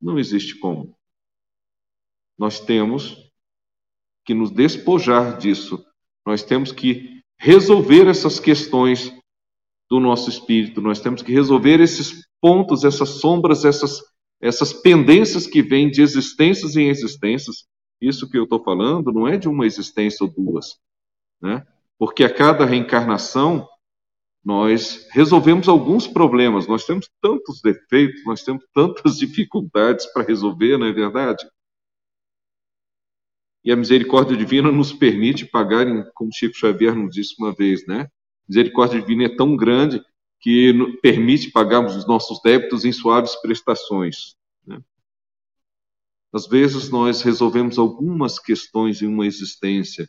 [0.00, 0.96] Não existe como.
[2.38, 3.30] Nós temos
[4.24, 5.84] que nos despojar disso.
[6.26, 9.12] Nós temos que resolver essas questões
[9.90, 14.00] do nosso espírito, nós temos que resolver esses pontos, essas sombras, essas,
[14.40, 17.66] essas pendências que vêm de existências em existências.
[18.00, 20.76] Isso que eu estou falando não é de uma existência ou duas,
[21.42, 21.66] né?
[21.98, 23.68] Porque a cada reencarnação
[24.42, 30.86] nós resolvemos alguns problemas, nós temos tantos defeitos, nós temos tantas dificuldades para resolver, não
[30.86, 31.46] é verdade?
[33.64, 38.08] E a misericórdia divina nos permite pagar, como Chico Xavier nos disse uma vez, né?
[38.48, 40.02] Misericórdia divina é tão grande
[40.40, 44.34] que permite pagarmos os nossos débitos em suaves prestações.
[44.66, 44.82] Né?
[46.32, 50.08] Às vezes nós resolvemos algumas questões em uma existência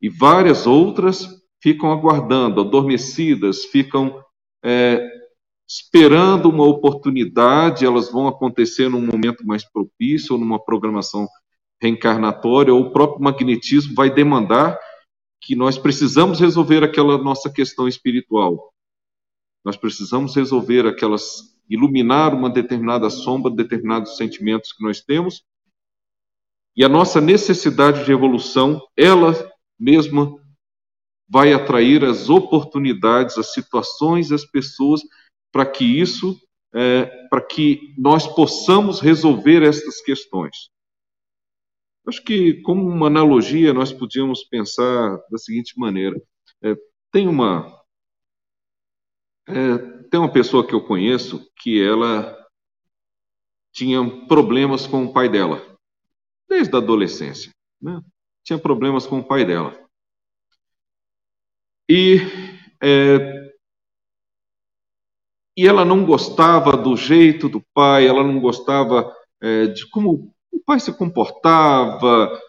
[0.00, 1.26] e várias outras
[1.60, 4.24] ficam aguardando, adormecidas, ficam
[4.64, 5.04] é,
[5.68, 11.26] esperando uma oportunidade, elas vão acontecer num momento mais propício ou numa programação
[11.80, 14.78] reencarnatória ou o próprio magnetismo vai demandar
[15.40, 18.72] que nós precisamos resolver aquela nossa questão espiritual.
[19.64, 25.42] Nós precisamos resolver aquelas, iluminar uma determinada sombra, determinados sentimentos que nós temos.
[26.76, 29.34] E a nossa necessidade de evolução, ela
[29.78, 30.38] mesma
[31.28, 35.00] vai atrair as oportunidades, as situações, as pessoas,
[35.52, 36.38] para que isso,
[36.74, 40.70] é, para que nós possamos resolver estas questões.
[42.10, 46.20] Acho que, como uma analogia, nós podíamos pensar da seguinte maneira:
[46.60, 46.74] é,
[47.12, 47.80] tem uma
[49.46, 49.78] é,
[50.10, 52.36] tem uma pessoa que eu conheço que ela
[53.72, 55.64] tinha problemas com o pai dela
[56.48, 58.02] desde a adolescência, né?
[58.42, 59.72] Tinha problemas com o pai dela
[61.88, 62.16] e
[62.82, 63.54] é,
[65.56, 70.60] e ela não gostava do jeito do pai, ela não gostava é, de como o
[70.60, 72.40] pai se comportava,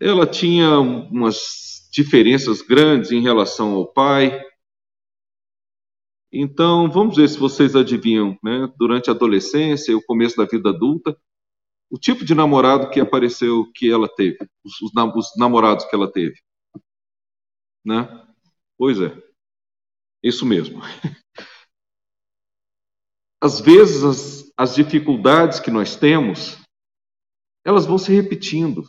[0.00, 4.40] ela tinha umas diferenças grandes em relação ao pai.
[6.32, 8.72] Então, vamos ver se vocês adivinham, né?
[8.76, 11.16] Durante a adolescência e o começo da vida adulta,
[11.90, 16.10] o tipo de namorado que apareceu que ela teve, os, os, os namorados que ela
[16.10, 16.40] teve,
[17.84, 18.26] né?
[18.78, 19.14] Pois é,
[20.22, 20.80] isso mesmo.
[23.42, 26.61] Às vezes as, as dificuldades que nós temos
[27.64, 28.84] elas vão se repetindo.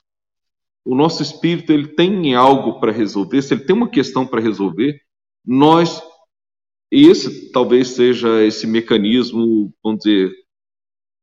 [0.85, 4.99] O nosso espírito ele tem algo para resolver, se ele tem uma questão para resolver,
[5.45, 6.01] nós
[6.91, 10.31] e esse talvez seja esse mecanismo, vamos dizer,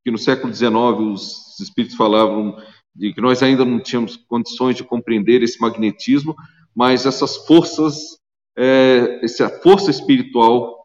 [0.05, 0.75] que no século XIX
[1.13, 2.57] os espíritos falavam
[2.93, 6.35] de que nós ainda não tínhamos condições de compreender esse magnetismo,
[6.75, 8.19] mas essas forças,
[8.59, 10.85] é, essa força espiritual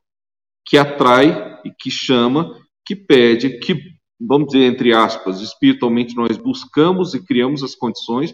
[0.63, 7.13] que atrai e que chama, que pede, que vamos dizer, entre aspas, espiritualmente, nós buscamos
[7.13, 8.33] e criamos as condições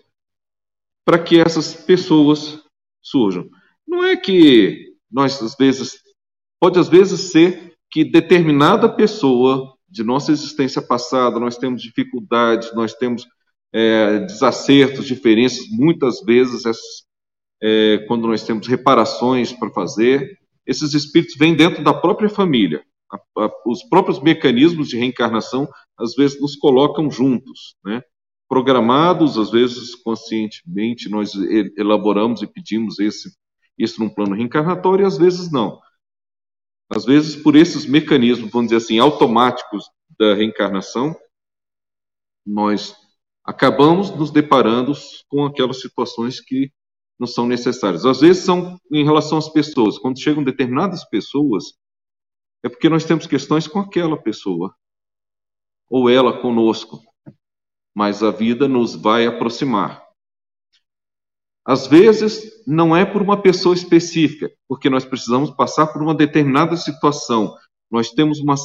[1.04, 2.62] para que essas pessoas
[3.02, 3.50] surjam.
[3.88, 6.00] Não é que nós, às vezes,
[6.60, 12.94] pode às vezes ser que determinada pessoa de nossa existência passada, nós temos dificuldades, nós
[12.94, 13.28] temos
[13.74, 17.06] é, desacertos, diferenças, muitas vezes, essas,
[17.62, 23.44] é, quando nós temos reparações para fazer, esses espíritos vêm dentro da própria família a,
[23.44, 28.02] a, os próprios mecanismos de reencarnação às vezes nos colocam juntos, né?
[28.48, 31.34] Programados, às vezes conscientemente nós
[31.78, 33.30] elaboramos e pedimos esse
[33.78, 35.80] isso num plano reencarnatório, e às vezes não.
[36.90, 39.86] Às vezes por esses mecanismos, vamos dizer assim, automáticos
[40.20, 41.16] da reencarnação,
[42.46, 42.96] nós
[43.44, 44.94] acabamos nos deparando
[45.28, 46.72] com aquelas situações que
[47.20, 48.06] não são necessárias.
[48.06, 49.98] Às vezes são em relação às pessoas.
[49.98, 51.74] Quando chegam determinadas pessoas,
[52.64, 54.76] é porque nós temos questões com aquela pessoa,
[55.90, 57.02] ou ela conosco,
[57.94, 60.06] mas a vida nos vai aproximar.
[61.66, 66.76] Às vezes, não é por uma pessoa específica, porque nós precisamos passar por uma determinada
[66.76, 67.56] situação.
[67.90, 68.56] Nós temos uma,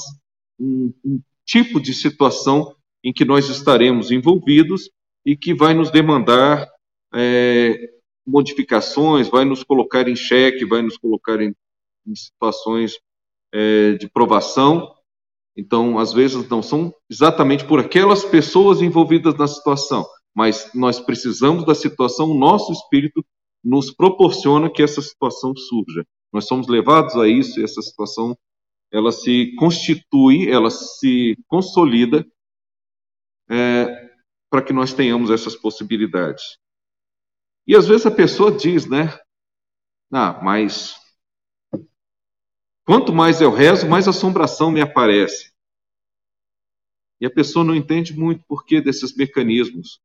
[0.59, 4.90] um, um tipo de situação em que nós estaremos envolvidos
[5.24, 6.66] e que vai nos demandar
[7.14, 7.90] é,
[8.26, 11.54] modificações, vai nos colocar em xeque, vai nos colocar em,
[12.06, 12.98] em situações
[13.57, 14.95] é, de provação.
[15.57, 21.64] Então, às vezes, não são exatamente por aquelas pessoas envolvidas na situação, mas nós precisamos
[21.64, 23.25] da situação, o nosso espírito
[23.64, 26.07] nos proporciona que essa situação surja.
[26.31, 28.37] Nós somos levados a isso e essa situação
[28.92, 32.25] ela se constitui, ela se consolida
[33.49, 33.87] é,
[34.51, 36.59] para que nós tenhamos essas possibilidades.
[37.66, 39.19] E às vezes a pessoa diz, né?
[40.12, 40.95] Ah, mas
[42.87, 45.53] Quanto mais eu rezo, mais assombração me aparece.
[47.20, 50.01] E a pessoa não entende muito por que desses mecanismos.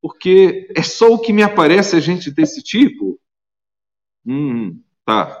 [0.00, 3.20] Porque é só o que me aparece a gente desse tipo?
[4.24, 5.38] Hum, tá.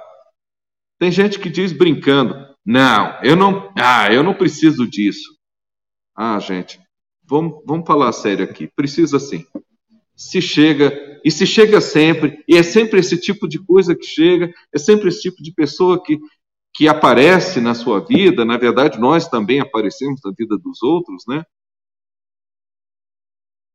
[0.98, 5.34] Tem gente que diz brincando: "Não, eu não, ah, eu não preciso disso".
[6.14, 6.78] Ah, gente,
[7.24, 8.68] vamos, vamos falar sério aqui.
[8.76, 9.46] Precisa sim.
[10.14, 10.92] Se chega,
[11.24, 15.08] e se chega sempre, e é sempre esse tipo de coisa que chega, é sempre
[15.08, 16.18] esse tipo de pessoa que
[16.74, 21.44] que aparece na sua vida, na verdade, nós também aparecemos na vida dos outros, né?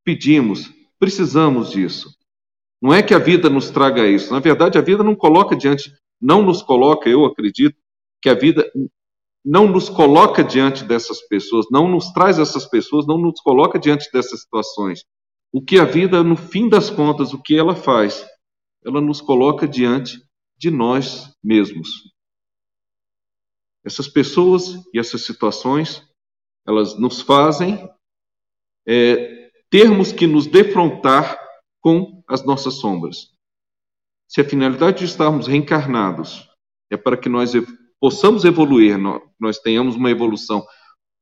[0.03, 2.09] Pedimos, precisamos disso.
[2.81, 4.31] Não é que a vida nos traga isso.
[4.31, 5.91] Na verdade, a vida não coloca diante,
[6.21, 7.75] não nos coloca, eu acredito,
[8.21, 8.69] que a vida
[9.43, 14.09] não nos coloca diante dessas pessoas, não nos traz essas pessoas, não nos coloca diante
[14.11, 15.03] dessas situações.
[15.53, 18.25] O que a vida, no fim das contas, o que ela faz?
[18.83, 20.19] Ela nos coloca diante
[20.57, 22.14] de nós mesmos.
[23.85, 26.03] Essas pessoas e essas situações,
[26.67, 27.87] elas nos fazem
[28.87, 31.39] é, termos que nos defrontar
[31.81, 33.35] com as nossas sombras.
[34.27, 36.49] Se a finalidade de estarmos reencarnados
[36.89, 37.53] é para que nós
[37.99, 38.97] possamos evoluir,
[39.39, 40.65] nós, tenhamos uma evolução,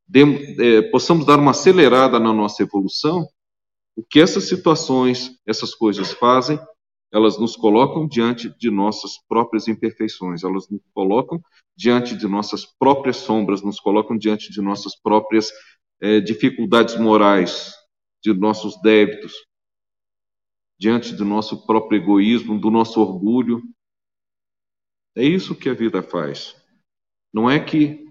[0.07, 0.22] de,
[0.61, 3.28] é, possamos dar uma acelerada na nossa evolução,
[3.95, 6.59] o que essas situações, essas coisas fazem,
[7.14, 11.39] elas nos colocam diante de nossas próprias imperfeições, elas nos colocam
[11.76, 15.51] diante de nossas próprias sombras, nos colocam diante de nossas próprias
[16.01, 17.72] é, dificuldades morais,
[18.24, 19.32] de nossos débitos,
[20.80, 23.61] diante do nosso próprio egoísmo, do nosso orgulho.
[25.16, 26.55] É isso que a vida faz.
[27.32, 28.07] Não é que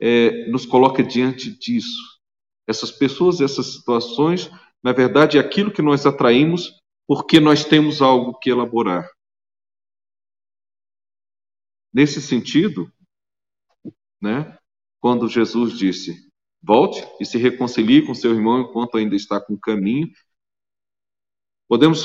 [0.00, 2.18] é, nos coloca diante disso.
[2.66, 4.50] Essas pessoas, essas situações,
[4.82, 6.79] na verdade, é aquilo que nós atraímos
[7.10, 9.10] porque nós temos algo que elaborar.
[11.92, 12.88] Nesse sentido,
[14.22, 14.56] né,
[15.00, 16.30] quando Jesus disse:
[16.62, 20.08] Volte e se reconcilie com seu irmão enquanto ainda está com o caminho.
[21.68, 22.00] Podemos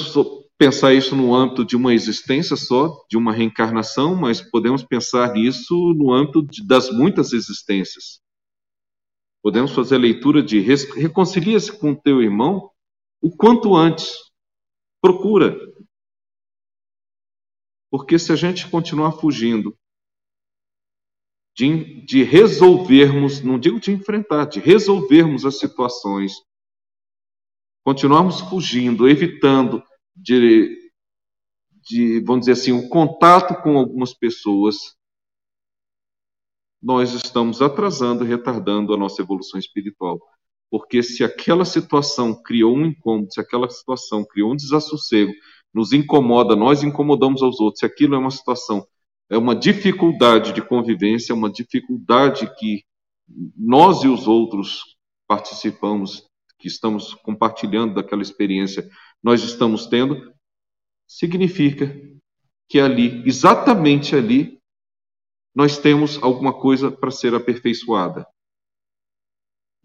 [0.58, 5.94] pensar isso no âmbito de uma existência só, de uma reencarnação, mas podemos pensar nisso
[5.96, 8.22] no âmbito de, das muitas existências.
[9.44, 12.72] Podemos fazer a leitura de reconcilia-se com teu irmão
[13.22, 14.25] o quanto antes.
[15.06, 15.56] Procura.
[17.92, 19.78] Porque se a gente continuar fugindo
[21.56, 26.34] de, de resolvermos, não digo de enfrentar, de resolvermos as situações,
[27.86, 29.84] continuarmos fugindo, evitando
[30.16, 30.92] de,
[31.84, 34.98] de, vamos dizer assim, o contato com algumas pessoas,
[36.82, 40.20] nós estamos atrasando e retardando a nossa evolução espiritual.
[40.70, 45.32] Porque se aquela situação criou um incômodo, se aquela situação criou um desassossego,
[45.74, 48.86] nos incomoda, nós incomodamos aos outros, se aquilo é uma situação,
[49.30, 52.84] é uma dificuldade de convivência, é uma dificuldade que
[53.58, 54.96] nós e os outros
[55.28, 56.28] participamos,
[56.60, 58.88] que estamos compartilhando daquela experiência,
[59.22, 60.34] nós estamos tendo,
[61.08, 61.94] significa
[62.70, 64.60] que ali, exatamente ali,
[65.54, 68.26] nós temos alguma coisa para ser aperfeiçoada.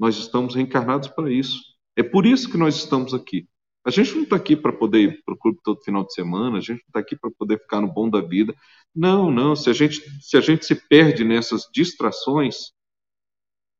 [0.01, 1.61] Nós estamos reencarnados para isso.
[1.95, 3.47] É por isso que nós estamos aqui.
[3.85, 6.57] A gente não está aqui para poder ir para o clube todo final de semana,
[6.57, 8.55] a gente não está aqui para poder ficar no bom da vida.
[8.95, 9.55] Não, não.
[9.55, 12.73] Se a, gente, se a gente se perde nessas distrações,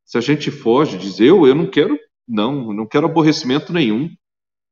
[0.05, 1.99] se a gente foge, diz eu, eu não quero,
[2.29, 4.15] não, não quero aborrecimento nenhum.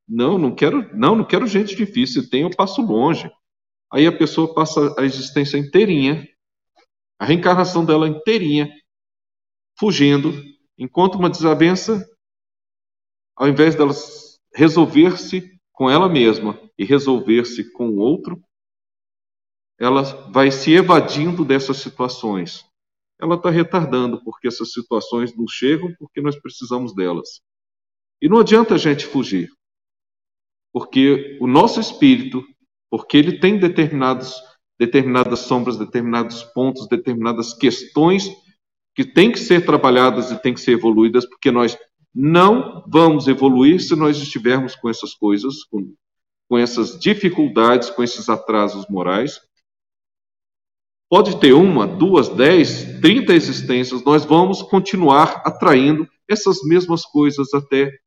[0.07, 2.29] Não, não quero, não, não quero gente difícil.
[2.29, 3.29] Tem, eu passo longe.
[3.91, 6.27] Aí a pessoa passa a existência inteirinha,
[7.19, 8.71] a reencarnação dela inteirinha,
[9.79, 10.31] fugindo,
[10.79, 12.09] enquanto uma desavença,
[13.35, 13.93] ao invés dela
[14.55, 18.41] resolver-se com ela mesma e resolver-se com o outro,
[19.77, 22.65] ela vai se evadindo dessas situações.
[23.19, 27.41] Ela está retardando, porque essas situações não chegam porque nós precisamos delas.
[28.21, 29.49] E não adianta a gente fugir,
[30.73, 32.43] porque o nosso espírito,
[32.89, 34.35] porque ele tem determinados,
[34.77, 38.29] determinadas sombras, determinados pontos, determinadas questões
[38.99, 41.77] que têm que ser trabalhadas e têm que ser evoluídas, porque nós
[42.13, 45.95] não vamos evoluir se nós estivermos com essas coisas, com,
[46.49, 49.39] com essas dificuldades, com esses atrasos morais.
[51.09, 57.97] Pode ter uma, duas, dez, trinta existências, nós vamos continuar atraindo essas mesmas coisas até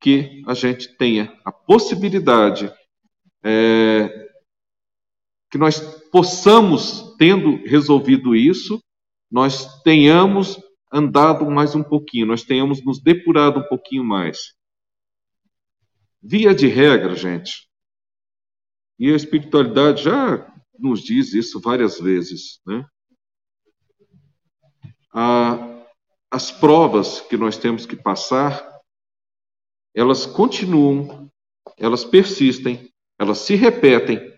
[0.00, 2.72] que a gente tenha a possibilidade
[3.44, 4.08] é,
[5.48, 5.78] que nós
[6.10, 8.82] possamos, tendo resolvido isso,
[9.30, 10.60] nós tenhamos
[10.92, 14.54] andado mais um pouquinho, nós tenhamos nos depurado um pouquinho mais.
[16.22, 17.68] Via de regra, gente,
[18.98, 22.84] e a espiritualidade já nos diz isso várias vezes, né?
[26.30, 28.80] as provas que nós temos que passar,
[29.94, 31.30] elas continuam,
[31.78, 34.35] elas persistem, elas se repetem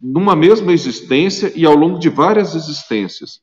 [0.00, 3.40] numa mesma existência e ao longo de várias existências.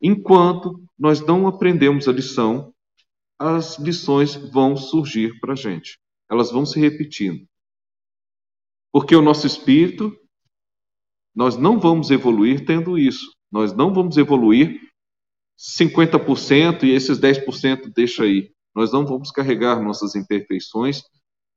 [0.00, 2.72] Enquanto nós não aprendemos a lição,
[3.38, 5.98] as lições vão surgir para a gente.
[6.30, 7.46] Elas vão se repetindo.
[8.92, 10.16] Porque o nosso espírito,
[11.34, 13.32] nós não vamos evoluir tendo isso.
[13.50, 14.80] Nós não vamos evoluir
[15.58, 18.52] 50% e esses 10% deixa aí.
[18.74, 21.02] Nós não vamos carregar nossas imperfeições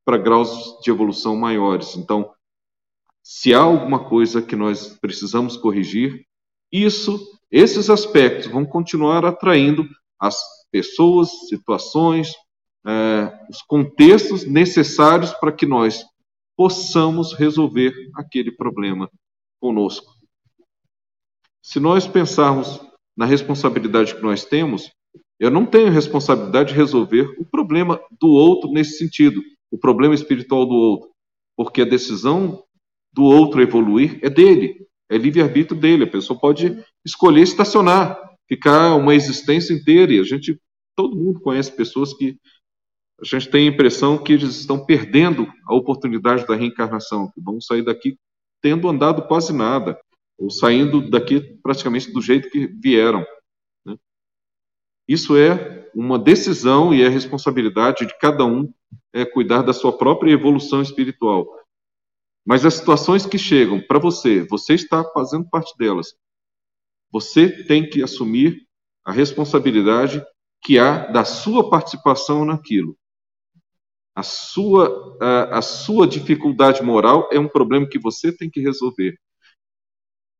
[0.03, 1.95] para graus de evolução maiores.
[1.95, 2.33] Então,
[3.23, 6.25] se há alguma coisa que nós precisamos corrigir,
[6.71, 7.19] isso,
[7.51, 9.87] esses aspectos vão continuar atraindo
[10.19, 10.37] as
[10.71, 12.33] pessoas, situações,
[12.85, 16.03] é, os contextos necessários para que nós
[16.55, 19.09] possamos resolver aquele problema
[19.59, 20.13] conosco.
[21.61, 22.79] Se nós pensarmos
[23.15, 24.91] na responsabilidade que nós temos,
[25.39, 29.41] eu não tenho responsabilidade de resolver o problema do outro nesse sentido,
[29.71, 31.09] o problema espiritual do outro,
[31.55, 32.63] porque a decisão
[33.13, 36.05] do outro evoluir é dele, é livre-arbítrio dele.
[36.05, 40.13] A pessoa pode escolher estacionar, ficar uma existência inteira.
[40.13, 40.59] E a gente,
[40.95, 42.37] todo mundo conhece pessoas que
[43.21, 47.61] a gente tem a impressão que eles estão perdendo a oportunidade da reencarnação, que vão
[47.61, 48.17] sair daqui
[48.61, 49.99] tendo andado quase nada,
[50.37, 53.23] ou saindo daqui praticamente do jeito que vieram.
[53.85, 53.95] Né?
[55.07, 58.71] Isso é uma decisão e é responsabilidade de cada um
[59.13, 61.47] é, cuidar da sua própria evolução espiritual.
[62.45, 66.15] Mas as situações que chegam para você, você está fazendo parte delas.
[67.11, 68.67] Você tem que assumir
[69.03, 70.23] a responsabilidade
[70.61, 72.97] que há da sua participação naquilo.
[74.15, 79.17] A sua, a, a sua dificuldade moral é um problema que você tem que resolver.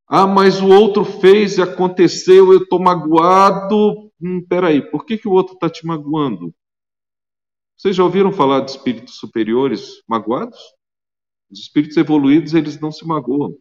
[0.06, 4.10] Ah, mas o outro fez e aconteceu, eu estou magoado.
[4.20, 6.54] Hum, peraí, por que, que o outro está te magoando?
[7.76, 10.58] Vocês já ouviram falar de espíritos superiores magoados?
[11.52, 13.54] Os espíritos evoluídos, eles não se magoam.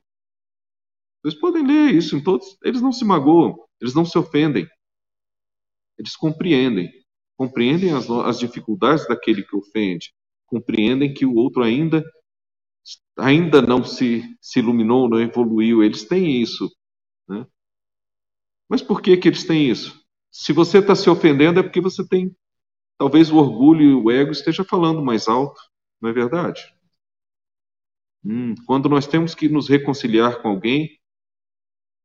[1.21, 2.57] Vocês podem ler isso em todos.
[2.63, 4.67] Eles não se magoam, eles não se ofendem.
[5.97, 6.89] Eles compreendem.
[7.37, 10.13] Compreendem as, as dificuldades daquele que ofende.
[10.47, 12.03] Compreendem que o outro ainda
[13.17, 15.83] ainda não se, se iluminou, não evoluiu.
[15.83, 16.71] Eles têm isso.
[17.27, 17.45] Né?
[18.67, 20.01] Mas por que, que eles têm isso?
[20.31, 22.35] Se você está se ofendendo, é porque você tem.
[22.97, 25.59] Talvez o orgulho e o ego esteja falando mais alto,
[26.01, 26.61] não é verdade?
[28.23, 30.97] Hum, quando nós temos que nos reconciliar com alguém,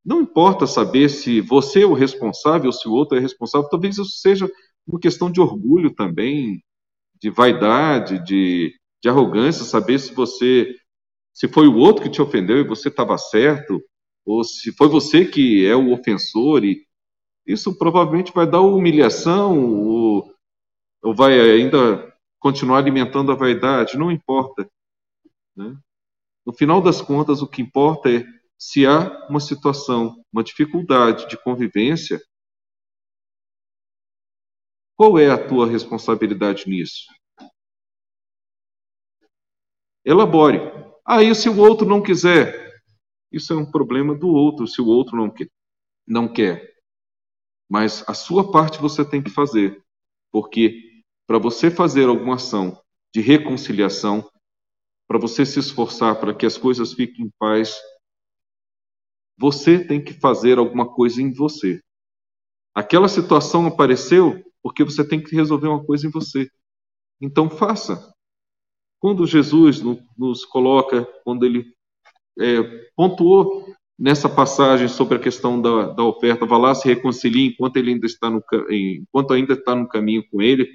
[0.05, 3.99] não importa saber se você é o responsável ou se o outro é responsável, talvez
[3.99, 4.49] isso seja
[4.87, 6.63] uma questão de orgulho também,
[7.21, 10.75] de vaidade, de, de arrogância, saber se você
[11.35, 13.83] se foi o outro que te ofendeu e você estava certo,
[14.25, 16.87] ou se foi você que é o ofensor, e
[17.47, 20.35] isso provavelmente vai dar humilhação, ou,
[21.03, 24.67] ou vai ainda continuar alimentando a vaidade, não importa.
[25.55, 25.77] Né?
[26.47, 28.25] No final das contas, o que importa é
[28.57, 32.21] se há uma situação, uma dificuldade de convivência,
[34.97, 37.05] qual é a tua responsabilidade nisso?
[40.05, 40.61] Elabore.
[41.05, 42.81] Ah, se o outro não quiser,
[43.31, 45.35] isso é um problema do outro, se o outro não.
[46.07, 46.73] Não quer.
[47.69, 49.83] Mas a sua parte você tem que fazer,
[50.31, 52.81] porque para você fazer alguma ação
[53.13, 54.31] de reconciliação,
[55.07, 57.77] para você se esforçar para que as coisas fiquem em paz,
[59.39, 61.81] você tem que fazer alguma coisa em você.
[62.75, 66.51] Aquela situação apareceu porque você tem que resolver uma coisa em você.
[67.21, 68.13] Então faça.
[68.99, 69.81] Quando Jesus
[70.17, 71.65] nos coloca, quando ele
[72.39, 72.63] é,
[72.97, 73.67] pontuou
[73.99, 78.07] nessa passagem sobre a questão da, da oferta, vá lá se reconcilie enquanto ele ainda
[78.07, 80.69] está no enquanto ainda está no caminho com ele.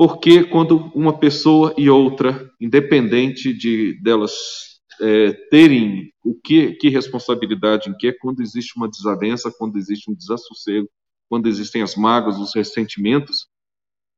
[0.00, 4.32] Porque quando uma pessoa e outra, independente de delas
[4.98, 10.14] é, terem o que, que responsabilidade em que quando existe uma desavença, quando existe um
[10.14, 10.88] desassossego,
[11.28, 13.46] quando existem as mágoas, os ressentimentos,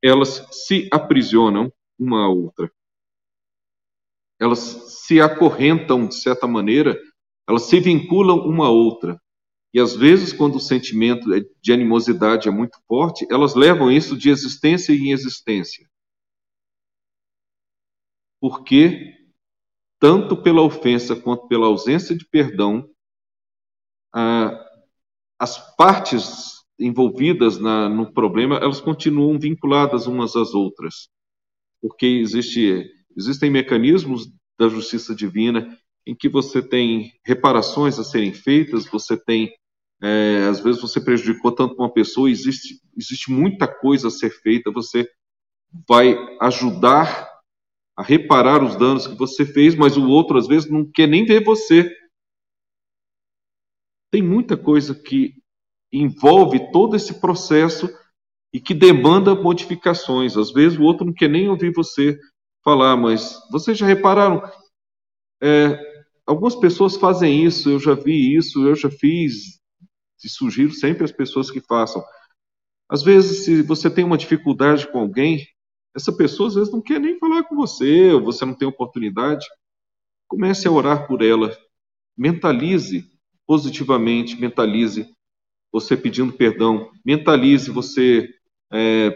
[0.00, 1.68] elas se aprisionam
[1.98, 2.70] uma à outra.
[4.38, 6.96] Elas se acorrentam de certa maneira,
[7.44, 9.20] elas se vinculam uma à outra.
[9.72, 11.28] E às vezes, quando o sentimento
[11.60, 15.88] de animosidade é muito forte, elas levam isso de existência em existência.
[18.40, 19.14] Porque
[19.98, 22.88] tanto pela ofensa quanto pela ausência de perdão,
[25.38, 31.08] as partes envolvidas na, no problema, elas continuam vinculadas umas às outras,
[31.80, 38.86] porque existe, existem mecanismos da justiça divina em que você tem reparações a serem feitas,
[38.86, 39.52] você tem,
[40.02, 44.72] é, às vezes você prejudicou tanto uma pessoa, existe, existe muita coisa a ser feita,
[44.72, 45.08] você
[45.88, 47.30] vai ajudar
[47.96, 51.24] a reparar os danos que você fez, mas o outro às vezes não quer nem
[51.24, 51.88] ver você.
[54.10, 55.34] Tem muita coisa que
[55.92, 57.88] envolve todo esse processo
[58.52, 60.36] e que demanda modificações.
[60.36, 62.18] Às vezes o outro não quer nem ouvir você
[62.64, 64.42] falar, mas vocês já repararam?
[65.40, 65.78] É,
[66.26, 69.61] algumas pessoas fazem isso, eu já vi isso, eu já fiz,
[70.24, 72.02] e sugiro sempre às pessoas que façam.
[72.88, 75.46] Às vezes, se você tem uma dificuldade com alguém,
[75.94, 79.46] essa pessoa às vezes não quer nem falar com você, ou você não tem oportunidade.
[80.28, 81.56] Comece a orar por ela.
[82.16, 83.10] Mentalize
[83.46, 85.10] positivamente, mentalize
[85.72, 88.28] você pedindo perdão, mentalize você
[88.70, 89.10] é,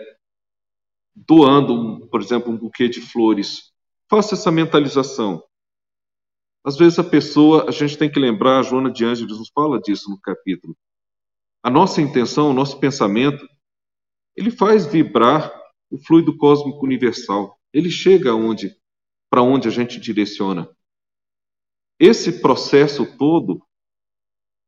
[1.14, 3.72] doando, por exemplo, um buquê de flores.
[4.09, 5.42] Faça essa mentalização.
[6.64, 9.80] Às vezes a pessoa, a gente tem que lembrar, a Joana de Ângeles nos fala
[9.80, 10.76] disso no capítulo.
[11.66, 13.44] A nossa intenção, o nosso pensamento,
[14.36, 15.52] ele faz vibrar
[15.90, 17.58] o fluido cósmico universal.
[17.72, 18.76] Ele chega onde,
[19.28, 20.70] para onde a gente direciona.
[21.98, 23.60] Esse processo todo,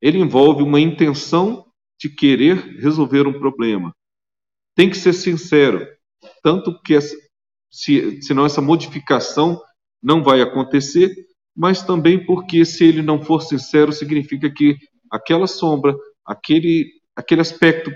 [0.03, 1.71] ele envolve uma intenção
[2.01, 3.95] de querer resolver um problema,
[4.75, 5.87] tem que ser sincero,
[6.43, 7.17] tanto que essa,
[7.71, 9.63] se, senão essa modificação
[10.03, 11.15] não vai acontecer,
[11.55, 14.77] mas também porque se ele não for sincero, significa que
[15.13, 15.97] aquela sombra,
[16.29, 17.91] aquele, aquele aspecto,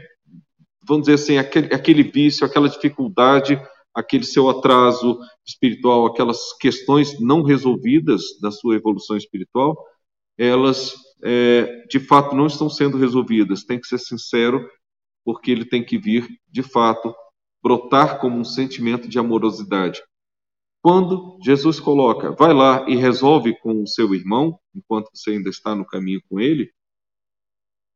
[0.82, 3.60] vamos dizer assim, aquele, aquele vício, aquela dificuldade,
[3.94, 9.76] aquele seu atraso espiritual, aquelas questões não resolvidas da sua evolução espiritual,
[10.38, 13.64] elas é, de fato não estão sendo resolvidas.
[13.64, 14.66] Tem que ser sincero,
[15.24, 17.14] porque ele tem que vir, de fato,
[17.62, 20.02] brotar como um sentimento de amorosidade.
[20.82, 25.76] Quando Jesus coloca, vai lá e resolve com o seu irmão, enquanto você ainda está
[25.76, 26.72] no caminho com ele,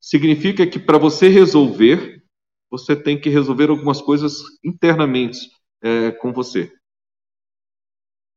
[0.07, 2.23] significa que para você resolver,
[2.71, 5.51] você tem que resolver algumas coisas internamente
[5.83, 6.73] é, com você.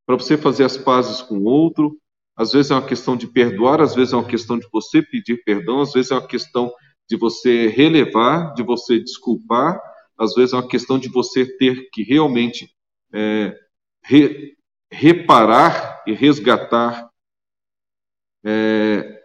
[0.03, 1.95] Para você fazer as pazes com o outro,
[2.35, 5.43] às vezes é uma questão de perdoar, às vezes é uma questão de você pedir
[5.43, 6.73] perdão, às vezes é uma questão
[7.07, 9.79] de você relevar, de você desculpar,
[10.17, 12.67] às vezes é uma questão de você ter que realmente
[13.13, 13.55] é,
[14.03, 14.57] re,
[14.91, 17.11] reparar e resgatar
[18.43, 19.18] é,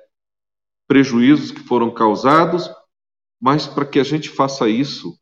[0.87, 2.71] prejuízos que foram causados,
[3.41, 5.19] mas para que a gente faça isso,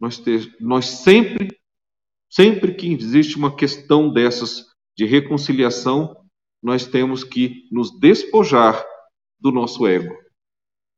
[0.00, 0.22] nós,
[0.60, 1.48] nós sempre,
[2.28, 4.66] sempre que existe uma questão dessas
[4.96, 6.16] de reconciliação,
[6.62, 8.84] nós temos que nos despojar
[9.38, 10.14] do nosso ego.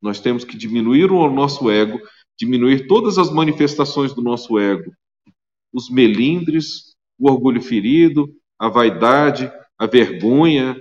[0.00, 2.00] Nós temos que diminuir o nosso ego,
[2.38, 4.92] diminuir todas as manifestações do nosso ego,
[5.72, 10.76] os melindres, o orgulho ferido, a vaidade, a vergonha,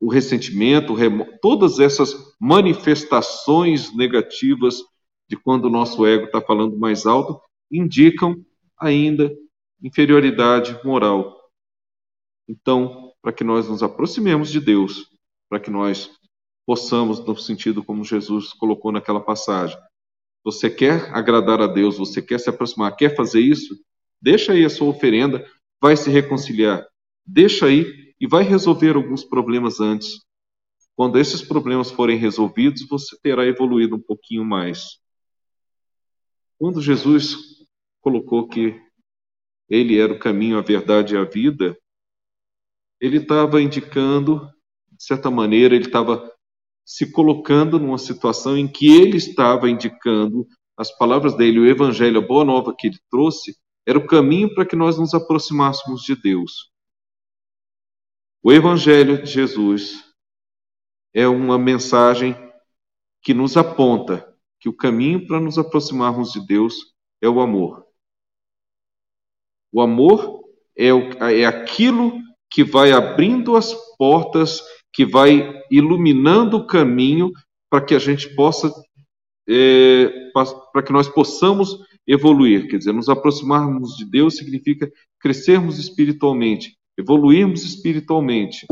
[0.00, 1.26] o ressentimento, o remo...
[1.40, 4.82] todas essas manifestações negativas
[5.28, 7.40] de quando o nosso ego está falando mais alto,
[7.70, 8.36] indicam
[8.78, 9.32] ainda
[9.82, 11.36] inferioridade moral.
[12.48, 15.10] Então, para que nós nos aproximemos de Deus,
[15.48, 16.10] para que nós
[16.64, 19.78] possamos, no sentido como Jesus colocou naquela passagem.
[20.44, 23.76] Você quer agradar a Deus, você quer se aproximar, quer fazer isso?
[24.20, 25.44] Deixa aí a sua oferenda,
[25.80, 26.86] vai se reconciliar.
[27.24, 30.24] Deixa aí e vai resolver alguns problemas antes.
[30.94, 34.98] Quando esses problemas forem resolvidos, você terá evoluído um pouquinho mais.
[36.58, 37.36] Quando Jesus
[38.00, 38.80] colocou que
[39.68, 41.76] ele era o caminho, a verdade e a vida,
[43.00, 44.48] ele estava indicando,
[44.90, 46.32] de certa maneira, ele estava
[46.84, 50.46] se colocando numa situação em que ele estava indicando
[50.76, 54.64] as palavras dele, o evangelho, a boa nova que ele trouxe, era o caminho para
[54.64, 56.70] que nós nos aproximássemos de Deus.
[58.48, 60.04] O evangelho de Jesus
[61.12, 62.36] é uma mensagem
[63.20, 67.84] que nos aponta que o caminho para nos aproximarmos de Deus é o amor.
[69.72, 70.44] O amor
[70.78, 74.60] é, o, é aquilo que vai abrindo as portas,
[74.92, 77.32] que vai iluminando o caminho
[77.68, 78.72] para que a gente possa,
[79.48, 80.30] é,
[80.72, 82.68] para que nós possamos evoluir.
[82.68, 84.88] Quer dizer, nos aproximarmos de Deus significa
[85.18, 88.66] crescermos espiritualmente, evoluirmos espiritualmente.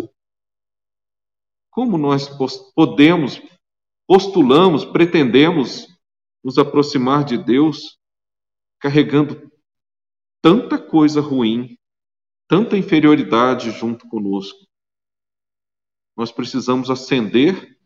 [1.71, 2.29] Como nós
[2.75, 3.43] podemos,
[4.07, 5.89] postulamos, pretendemos
[6.43, 7.99] nos aproximar de Deus
[8.79, 9.51] carregando
[10.43, 11.79] tanta coisa ruim,
[12.47, 14.59] tanta inferioridade junto conosco.
[16.17, 17.77] Nós precisamos acender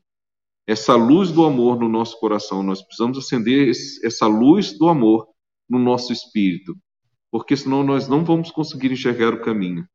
[0.67, 3.71] essa luz do amor no nosso coração, nós precisamos acender
[4.05, 5.27] essa luz do amor
[5.69, 6.77] no nosso espírito,
[7.31, 9.89] porque senão nós não vamos conseguir enxergar o caminho.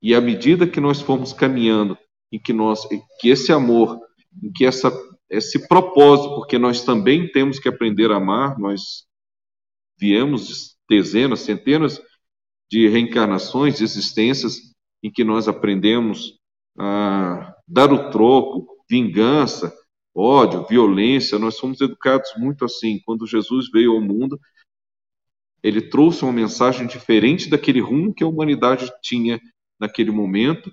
[0.00, 1.98] E à medida que nós formos caminhando,
[2.30, 2.86] em que nós,
[3.20, 3.98] que esse amor,
[4.42, 4.92] em que essa,
[5.28, 9.06] esse propósito, porque nós também temos que aprender a amar, nós
[9.98, 10.54] viemos de
[10.88, 12.00] dezenas, centenas
[12.70, 14.56] de reencarnações, de existências
[15.02, 16.38] em que nós aprendemos
[16.78, 19.74] a dar o troco, vingança,
[20.14, 21.38] ódio, violência.
[21.38, 23.00] Nós fomos educados muito assim.
[23.04, 24.38] Quando Jesus veio ao mundo,
[25.62, 29.40] ele trouxe uma mensagem diferente daquele rumo que a humanidade tinha
[29.78, 30.72] naquele momento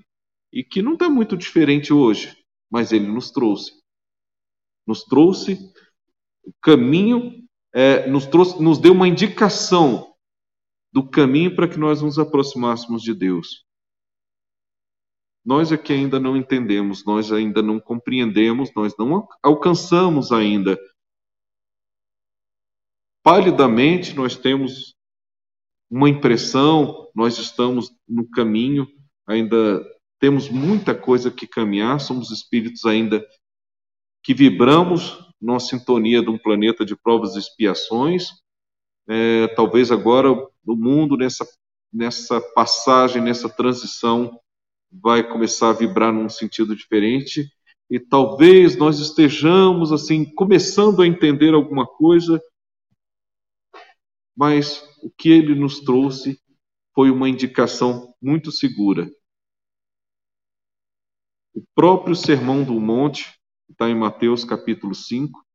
[0.52, 2.36] e que não está muito diferente hoje,
[2.70, 3.72] mas ele nos trouxe.
[4.88, 5.58] Nos trouxe
[6.44, 7.44] o caminho,
[7.74, 10.16] é, nos, trouxe, nos deu uma indicação
[10.94, 13.66] do caminho para que nós nos aproximássemos de Deus.
[15.44, 20.80] Nós é que ainda não entendemos, nós ainda não compreendemos, nós não alcançamos ainda.
[23.22, 24.96] Palidamente nós temos
[25.96, 28.86] uma impressão, nós estamos no caminho,
[29.26, 29.82] ainda
[30.20, 33.26] temos muita coisa que caminhar, somos espíritos ainda
[34.22, 38.28] que vibramos numa sintonia de um planeta de provas e expiações.
[39.08, 40.36] É, talvez agora
[40.66, 41.48] do mundo nessa,
[41.94, 44.38] nessa passagem, nessa transição,
[44.92, 47.48] vai começar a vibrar num sentido diferente
[47.90, 52.42] e talvez nós estejamos assim começando a entender alguma coisa
[54.36, 56.40] mas o que ele nos trouxe
[56.94, 59.10] foi uma indicação muito segura.
[61.54, 65.46] O próprio Sermão do Monte, está em Mateus capítulo 5,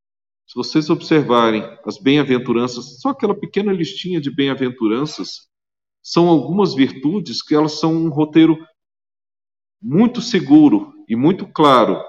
[0.47, 5.49] se vocês observarem as bem-aventuranças, só aquela pequena listinha de bem-aventuranças,
[6.03, 8.59] são algumas virtudes que elas são um roteiro
[9.81, 12.03] muito seguro e muito claro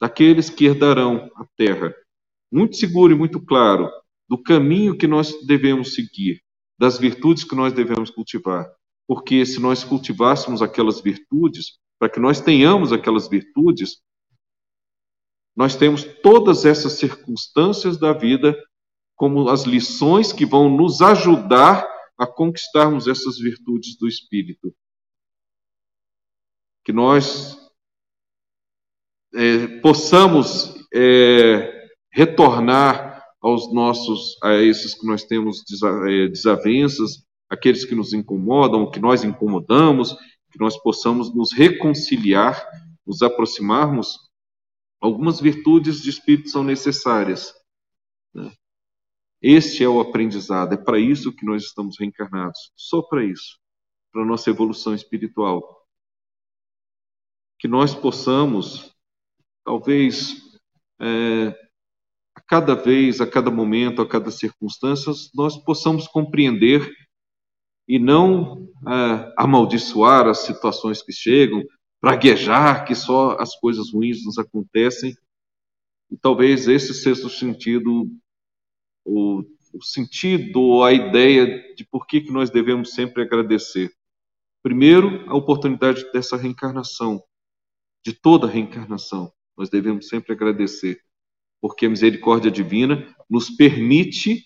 [0.00, 1.94] daqueles que herdarão a terra.
[2.50, 3.90] Muito seguro e muito claro
[4.30, 6.40] do caminho que nós devemos seguir,
[6.78, 8.64] das virtudes que nós devemos cultivar.
[9.08, 14.00] Porque se nós cultivássemos aquelas virtudes, para que nós tenhamos aquelas virtudes,
[15.56, 18.56] nós temos todas essas circunstâncias da vida
[19.16, 21.84] como as lições que vão nos ajudar
[22.16, 24.72] a conquistarmos essas virtudes do Espírito.
[26.84, 27.58] Que nós
[29.34, 33.09] é, possamos é, retornar
[33.40, 35.64] aos nossos, a esses que nós temos
[36.08, 40.14] é, desavenças, aqueles que nos incomodam, que nós incomodamos,
[40.50, 42.64] que nós possamos nos reconciliar,
[43.06, 44.18] nos aproximarmos.
[45.00, 47.54] Algumas virtudes de espírito são necessárias.
[48.34, 48.52] Né?
[49.40, 53.58] Este é o aprendizado, é para isso que nós estamos reencarnados, só para isso,
[54.12, 55.86] para a nossa evolução espiritual.
[57.58, 58.94] Que nós possamos,
[59.64, 60.42] talvez,
[61.00, 61.69] é,
[62.34, 66.90] a cada vez, a cada momento, a cada circunstância, nós possamos compreender
[67.88, 71.62] e não é, amaldiçoar as situações que chegam,
[72.00, 75.14] praguejar que só as coisas ruins nos acontecem.
[76.10, 78.10] E talvez esse seja o sentido
[79.04, 83.90] o, o sentido, a ideia de por que, que nós devemos sempre agradecer.
[84.62, 87.22] Primeiro, a oportunidade dessa reencarnação,
[88.04, 89.32] de toda reencarnação.
[89.56, 91.00] Nós devemos sempre agradecer,
[91.60, 94.44] porque a misericórdia divina nos permite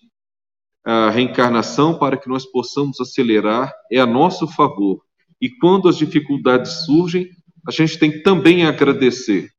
[0.84, 5.02] a reencarnação para que nós possamos acelerar, é a nosso favor.
[5.40, 7.30] E quando as dificuldades surgem,
[7.66, 9.50] a gente tem também a agradecer.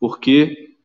[0.00, 0.76] Porque,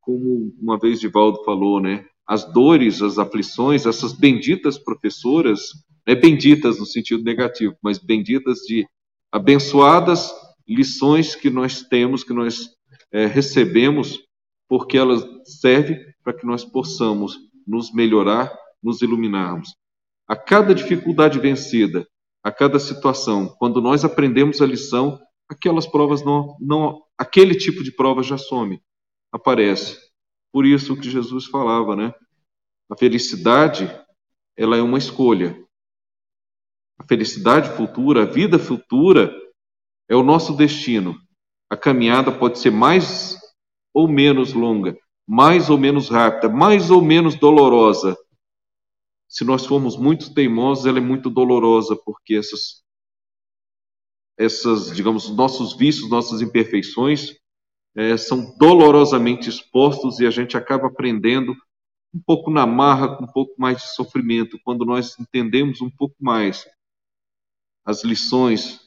[0.00, 5.60] como uma vez Divaldo falou, né, as dores, as aflições, essas benditas professoras,
[6.04, 8.86] é benditas no sentido negativo, mas benditas de
[9.32, 10.32] abençoadas
[10.68, 12.68] lições que nós temos, que nós
[13.12, 14.18] é, recebemos,
[14.68, 18.52] porque elas servem para que nós possamos nos melhorar,
[18.82, 19.74] nos iluminarmos.
[20.28, 22.06] A cada dificuldade vencida,
[22.42, 27.92] a cada situação, quando nós aprendemos a lição, aquelas provas não, não aquele tipo de
[27.92, 28.80] prova já some,
[29.32, 29.98] aparece.
[30.52, 32.14] Por isso que Jesus falava, né?
[32.90, 33.90] A felicidade,
[34.56, 35.60] ela é uma escolha.
[36.98, 39.34] A felicidade futura, a vida futura
[40.08, 41.16] é o nosso destino.
[41.68, 43.36] A caminhada pode ser mais
[43.96, 44.94] ou menos longa,
[45.26, 48.14] mais ou menos rápida, mais ou menos dolorosa.
[49.26, 52.84] Se nós formos muito teimosos, ela é muito dolorosa, porque essas
[54.38, 57.38] essas, digamos, nossos vícios, nossas imperfeições,
[57.96, 61.56] é, são dolorosamente expostos e a gente acaba aprendendo
[62.14, 66.16] um pouco na marra, com um pouco mais de sofrimento, quando nós entendemos um pouco
[66.20, 66.66] mais
[67.82, 68.78] as lições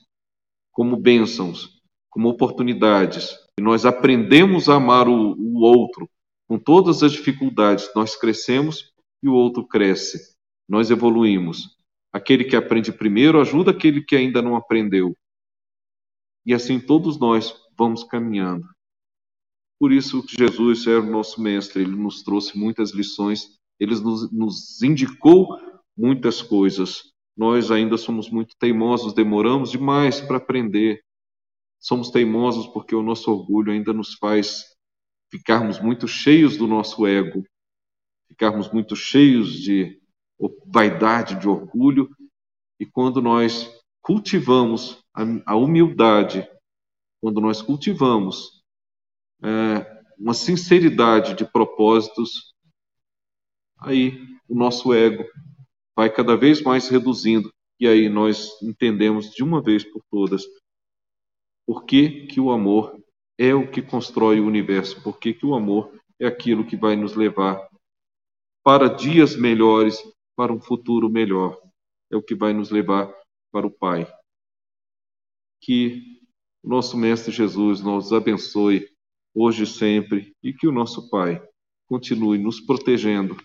[0.71, 1.81] como bênçãos,
[2.11, 6.09] como oportunidades, e nós aprendemos a amar o, o outro
[6.47, 10.33] com todas as dificuldades, nós crescemos e o outro cresce,
[10.65, 11.77] nós evoluímos.
[12.09, 15.13] Aquele que aprende primeiro ajuda aquele que ainda não aprendeu.
[16.45, 18.65] E assim todos nós vamos caminhando.
[19.77, 24.31] Por isso que Jesus é o nosso mestre, ele nos trouxe muitas lições, ele nos,
[24.31, 25.59] nos indicou
[25.97, 27.11] muitas coisas.
[27.35, 31.01] Nós ainda somos muito teimosos, demoramos demais para aprender.
[31.79, 34.65] Somos teimosos porque o nosso orgulho ainda nos faz
[35.31, 37.45] ficarmos muito cheios do nosso ego,
[38.27, 40.01] ficarmos muito cheios de
[40.65, 42.09] vaidade, de orgulho,
[42.79, 43.69] e quando nós
[44.01, 45.03] cultivamos
[45.45, 46.49] a, humildade,
[47.21, 48.63] quando nós cultivamos
[49.43, 52.53] é, uma sinceridade de propósitos,
[53.79, 54.17] aí
[54.47, 55.23] o nosso ego
[55.95, 57.53] vai cada vez mais reduzindo.
[57.79, 60.43] E aí nós entendemos de uma vez por todas
[61.69, 62.99] por que, que o amor
[63.37, 66.95] é o que constrói o universo, por que, que o amor é aquilo que vai
[66.95, 67.69] nos levar
[68.63, 70.01] para dias melhores,
[70.35, 71.61] para um futuro melhor,
[72.11, 73.13] é o que vai nos levar
[73.51, 74.11] para o Pai.
[75.61, 76.19] Que
[76.63, 78.89] o nosso Mestre Jesus nos abençoe
[79.31, 81.39] hoje e sempre, e que o nosso Pai
[81.85, 83.37] continue nos protegendo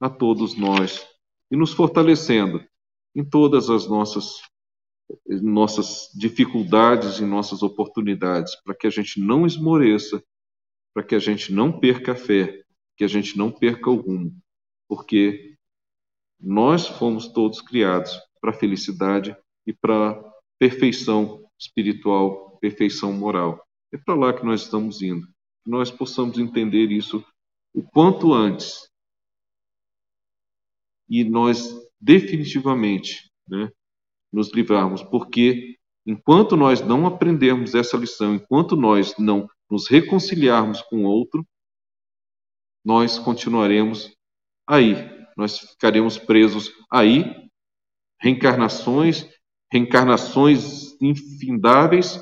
[0.00, 1.06] a todos nós
[1.48, 2.60] e nos fortalecendo
[3.14, 4.40] em todas as nossas
[5.42, 10.22] nossas dificuldades e nossas oportunidades, para que a gente não esmoreça,
[10.94, 12.62] para que a gente não perca a fé,
[12.96, 14.36] que a gente não perca o rumo,
[14.88, 15.48] porque
[16.40, 19.36] Nós fomos todos criados para a felicidade
[19.66, 23.66] e para a perfeição espiritual, perfeição moral.
[23.92, 25.26] É para lá que nós estamos indo.
[25.64, 27.24] Que nós possamos entender isso
[27.74, 28.88] o quanto antes.
[31.08, 33.70] E nós definitivamente né,
[34.32, 35.76] nos livrarmos, porque
[36.06, 41.46] enquanto nós não aprendermos essa lição, enquanto nós não nos reconciliarmos com o outro,
[42.84, 44.14] nós continuaremos
[44.66, 44.94] aí,
[45.36, 47.24] nós ficaremos presos aí,
[48.20, 49.28] reencarnações,
[49.70, 52.18] reencarnações infindáveis,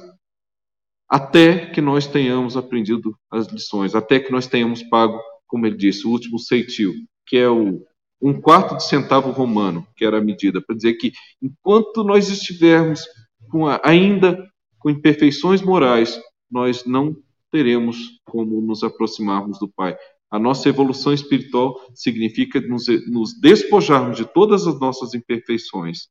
[1.09, 6.07] até que nós tenhamos aprendido as lições, até que nós tenhamos pago, como ele disse,
[6.07, 6.93] o último ceitil,
[7.27, 7.87] que é o
[8.21, 11.13] um quarto de centavo romano, que era a medida, para dizer que
[11.43, 13.05] enquanto nós estivermos
[13.51, 17.17] com a, ainda com imperfeições morais, nós não
[17.51, 19.97] teremos como nos aproximarmos do Pai.
[20.31, 26.09] A nossa evolução espiritual significa nos, nos despojarmos de todas as nossas imperfeições.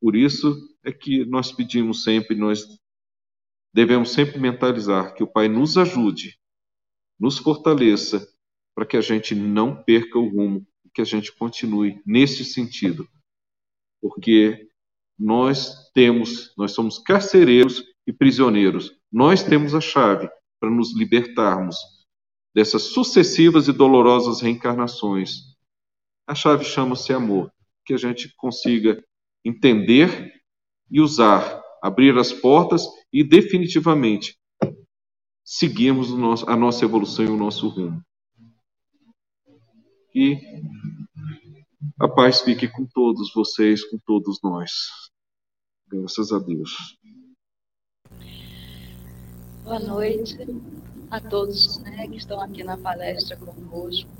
[0.00, 0.54] Por isso
[0.84, 2.64] é que nós pedimos sempre, nós
[3.74, 6.38] devemos sempre mentalizar que o Pai nos ajude,
[7.18, 8.26] nos fortaleça,
[8.74, 13.08] para que a gente não perca o rumo, que a gente continue nesse sentido.
[14.00, 14.68] Porque
[15.18, 18.92] nós temos, nós somos carcereiros e prisioneiros.
[19.10, 20.28] Nós temos a chave
[20.60, 21.76] para nos libertarmos
[22.54, 25.56] dessas sucessivas e dolorosas reencarnações.
[26.26, 27.52] A chave chama-se amor,
[27.84, 29.02] que a gente consiga
[29.44, 30.32] entender
[30.90, 34.36] e usar, abrir as portas e definitivamente
[35.44, 36.12] seguirmos
[36.46, 38.02] a nossa evolução e o nosso rumo.
[40.20, 40.36] E
[42.00, 44.72] a paz fique com todos vocês, com todos nós.
[45.86, 46.98] Graças a Deus.
[49.62, 50.36] Boa noite
[51.08, 54.10] a todos né, que estão aqui na palestra conosco.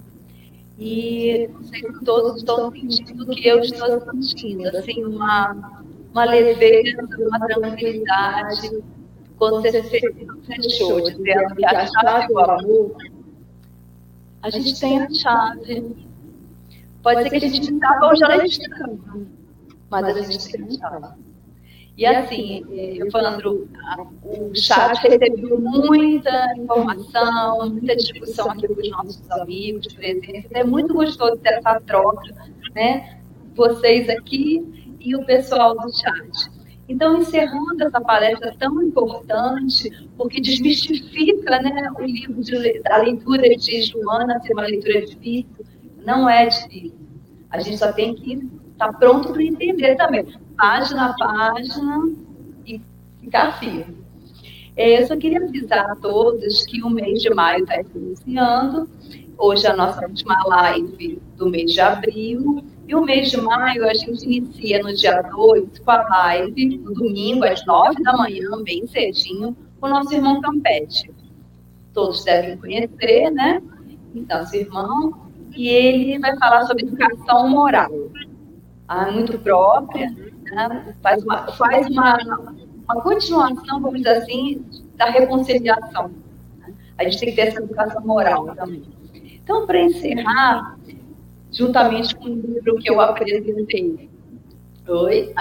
[0.78, 5.82] E sei que todos estão sentindo o que eu estou sentindo, assim, uma,
[6.12, 8.84] uma leveza, uma tranquilidade,
[9.36, 12.96] quando você fechou, dizendo que a chave do amor,
[14.43, 15.97] a gente tem a chave.
[17.03, 18.99] Pode ser que a gente estava hoje já estava,
[19.91, 21.28] mas a gente tem a chave.
[21.97, 23.68] E assim, Evandro,
[24.22, 30.49] o chat recebeu muita informação, muita discussão aqui com os nossos amigos, presentes.
[30.53, 32.32] É muito gostoso ter essa troca,
[32.72, 33.18] né?
[33.57, 36.58] Vocês aqui e o pessoal do chat.
[36.89, 43.82] Então, encerrando essa palestra tão importante, porque desmistifica né, o livro de, da leitura de
[43.82, 45.66] Joana ser uma leitura difícil,
[46.05, 46.99] não é difícil.
[47.51, 48.34] A gente só tem que
[48.72, 50.26] estar tá pronto para entender também
[50.57, 52.11] página a página
[52.66, 52.80] e
[53.20, 53.99] ficar firme.
[54.76, 58.89] É, eu só queria avisar a todos que o mês de maio está iniciando.
[59.36, 62.64] Hoje é a nossa última live do mês de abril.
[62.89, 66.95] E o mês de maio a gente inicia no dia 2 com a live, no
[66.95, 71.11] domingo, às 9 da manhã, bem cedinho, com o nosso irmão Campete.
[71.93, 73.61] Todos devem conhecer, né?
[74.14, 75.28] Então, esse irmão.
[75.55, 77.91] E ele vai falar sobre educação moral.
[78.89, 80.09] Ah, muito própria,
[80.45, 80.95] né?
[81.03, 82.16] faz, uma, faz uma,
[82.84, 84.64] uma continuação, vamos dizer assim,
[84.97, 86.11] da reconciliação.
[86.97, 88.82] A gente tem que ter essa educação moral também.
[89.14, 90.78] Então, para encerrar,
[91.53, 94.09] juntamente com o livro que eu apresentei,
[94.88, 95.34] Oi,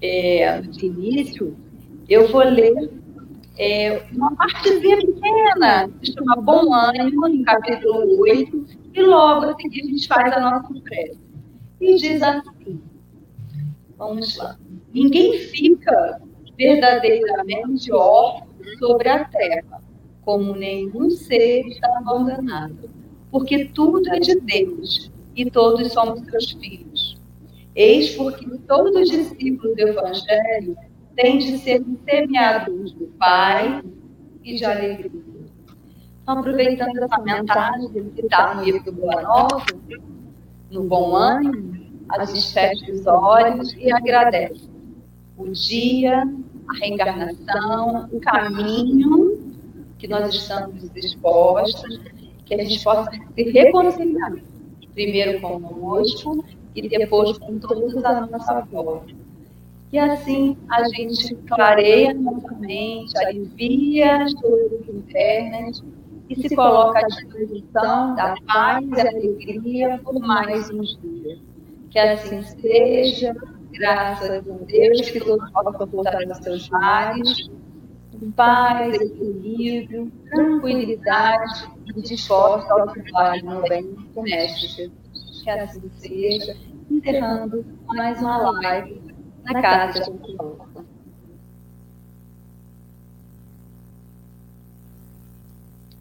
[0.00, 1.56] é, início,
[2.08, 2.90] eu vou ler
[3.56, 9.82] é, uma partezinha pequena, que chama Bom Ânimo, no capítulo 8, e logo a seguir
[9.82, 11.20] a gente faz a nossa prece.
[11.80, 12.80] E diz assim:
[13.96, 14.56] Vamos lá.
[14.92, 16.20] Ninguém fica
[16.56, 18.48] verdadeiramente órfão
[18.78, 19.80] sobre a terra,
[20.22, 22.90] como nenhum ser está abandonado,
[23.32, 27.18] porque tudo é de Deus e todos somos seus filhos.
[27.74, 30.76] Eis porque todo discípulo do Evangelho
[31.16, 33.82] tem de ser semeador do Pai
[34.44, 35.10] e de alegria.
[36.22, 39.64] Então, aproveitando essa mensagem que está no livro do Boa Nova,
[40.70, 44.68] no Bom Ânimo, a gente fecha os olhos e agradece
[45.38, 46.22] o dia,
[46.68, 49.54] a reencarnação, o caminho
[49.98, 52.00] que nós estamos dispostos,
[52.56, 54.32] que a gente possa se reconciliar,
[54.94, 56.44] primeiro conosco
[56.74, 59.14] e depois com todos à nossa volta.
[59.92, 65.82] E assim a gente clareia nossa mente, alivia as dores internas
[66.28, 71.38] e se coloca à disposição da paz e alegria por mais uns dias.
[71.90, 73.34] Que assim seja,
[73.70, 77.50] graças a Deus, que todos possam voltar aos seus lares,
[78.30, 84.92] paz, equilíbrio, tranquilidade e disposta ao trabalho no bem com Mestre
[85.42, 86.56] que assim seja,
[86.90, 89.02] encerrando mais uma live
[89.44, 90.84] na Casa de Agricultor.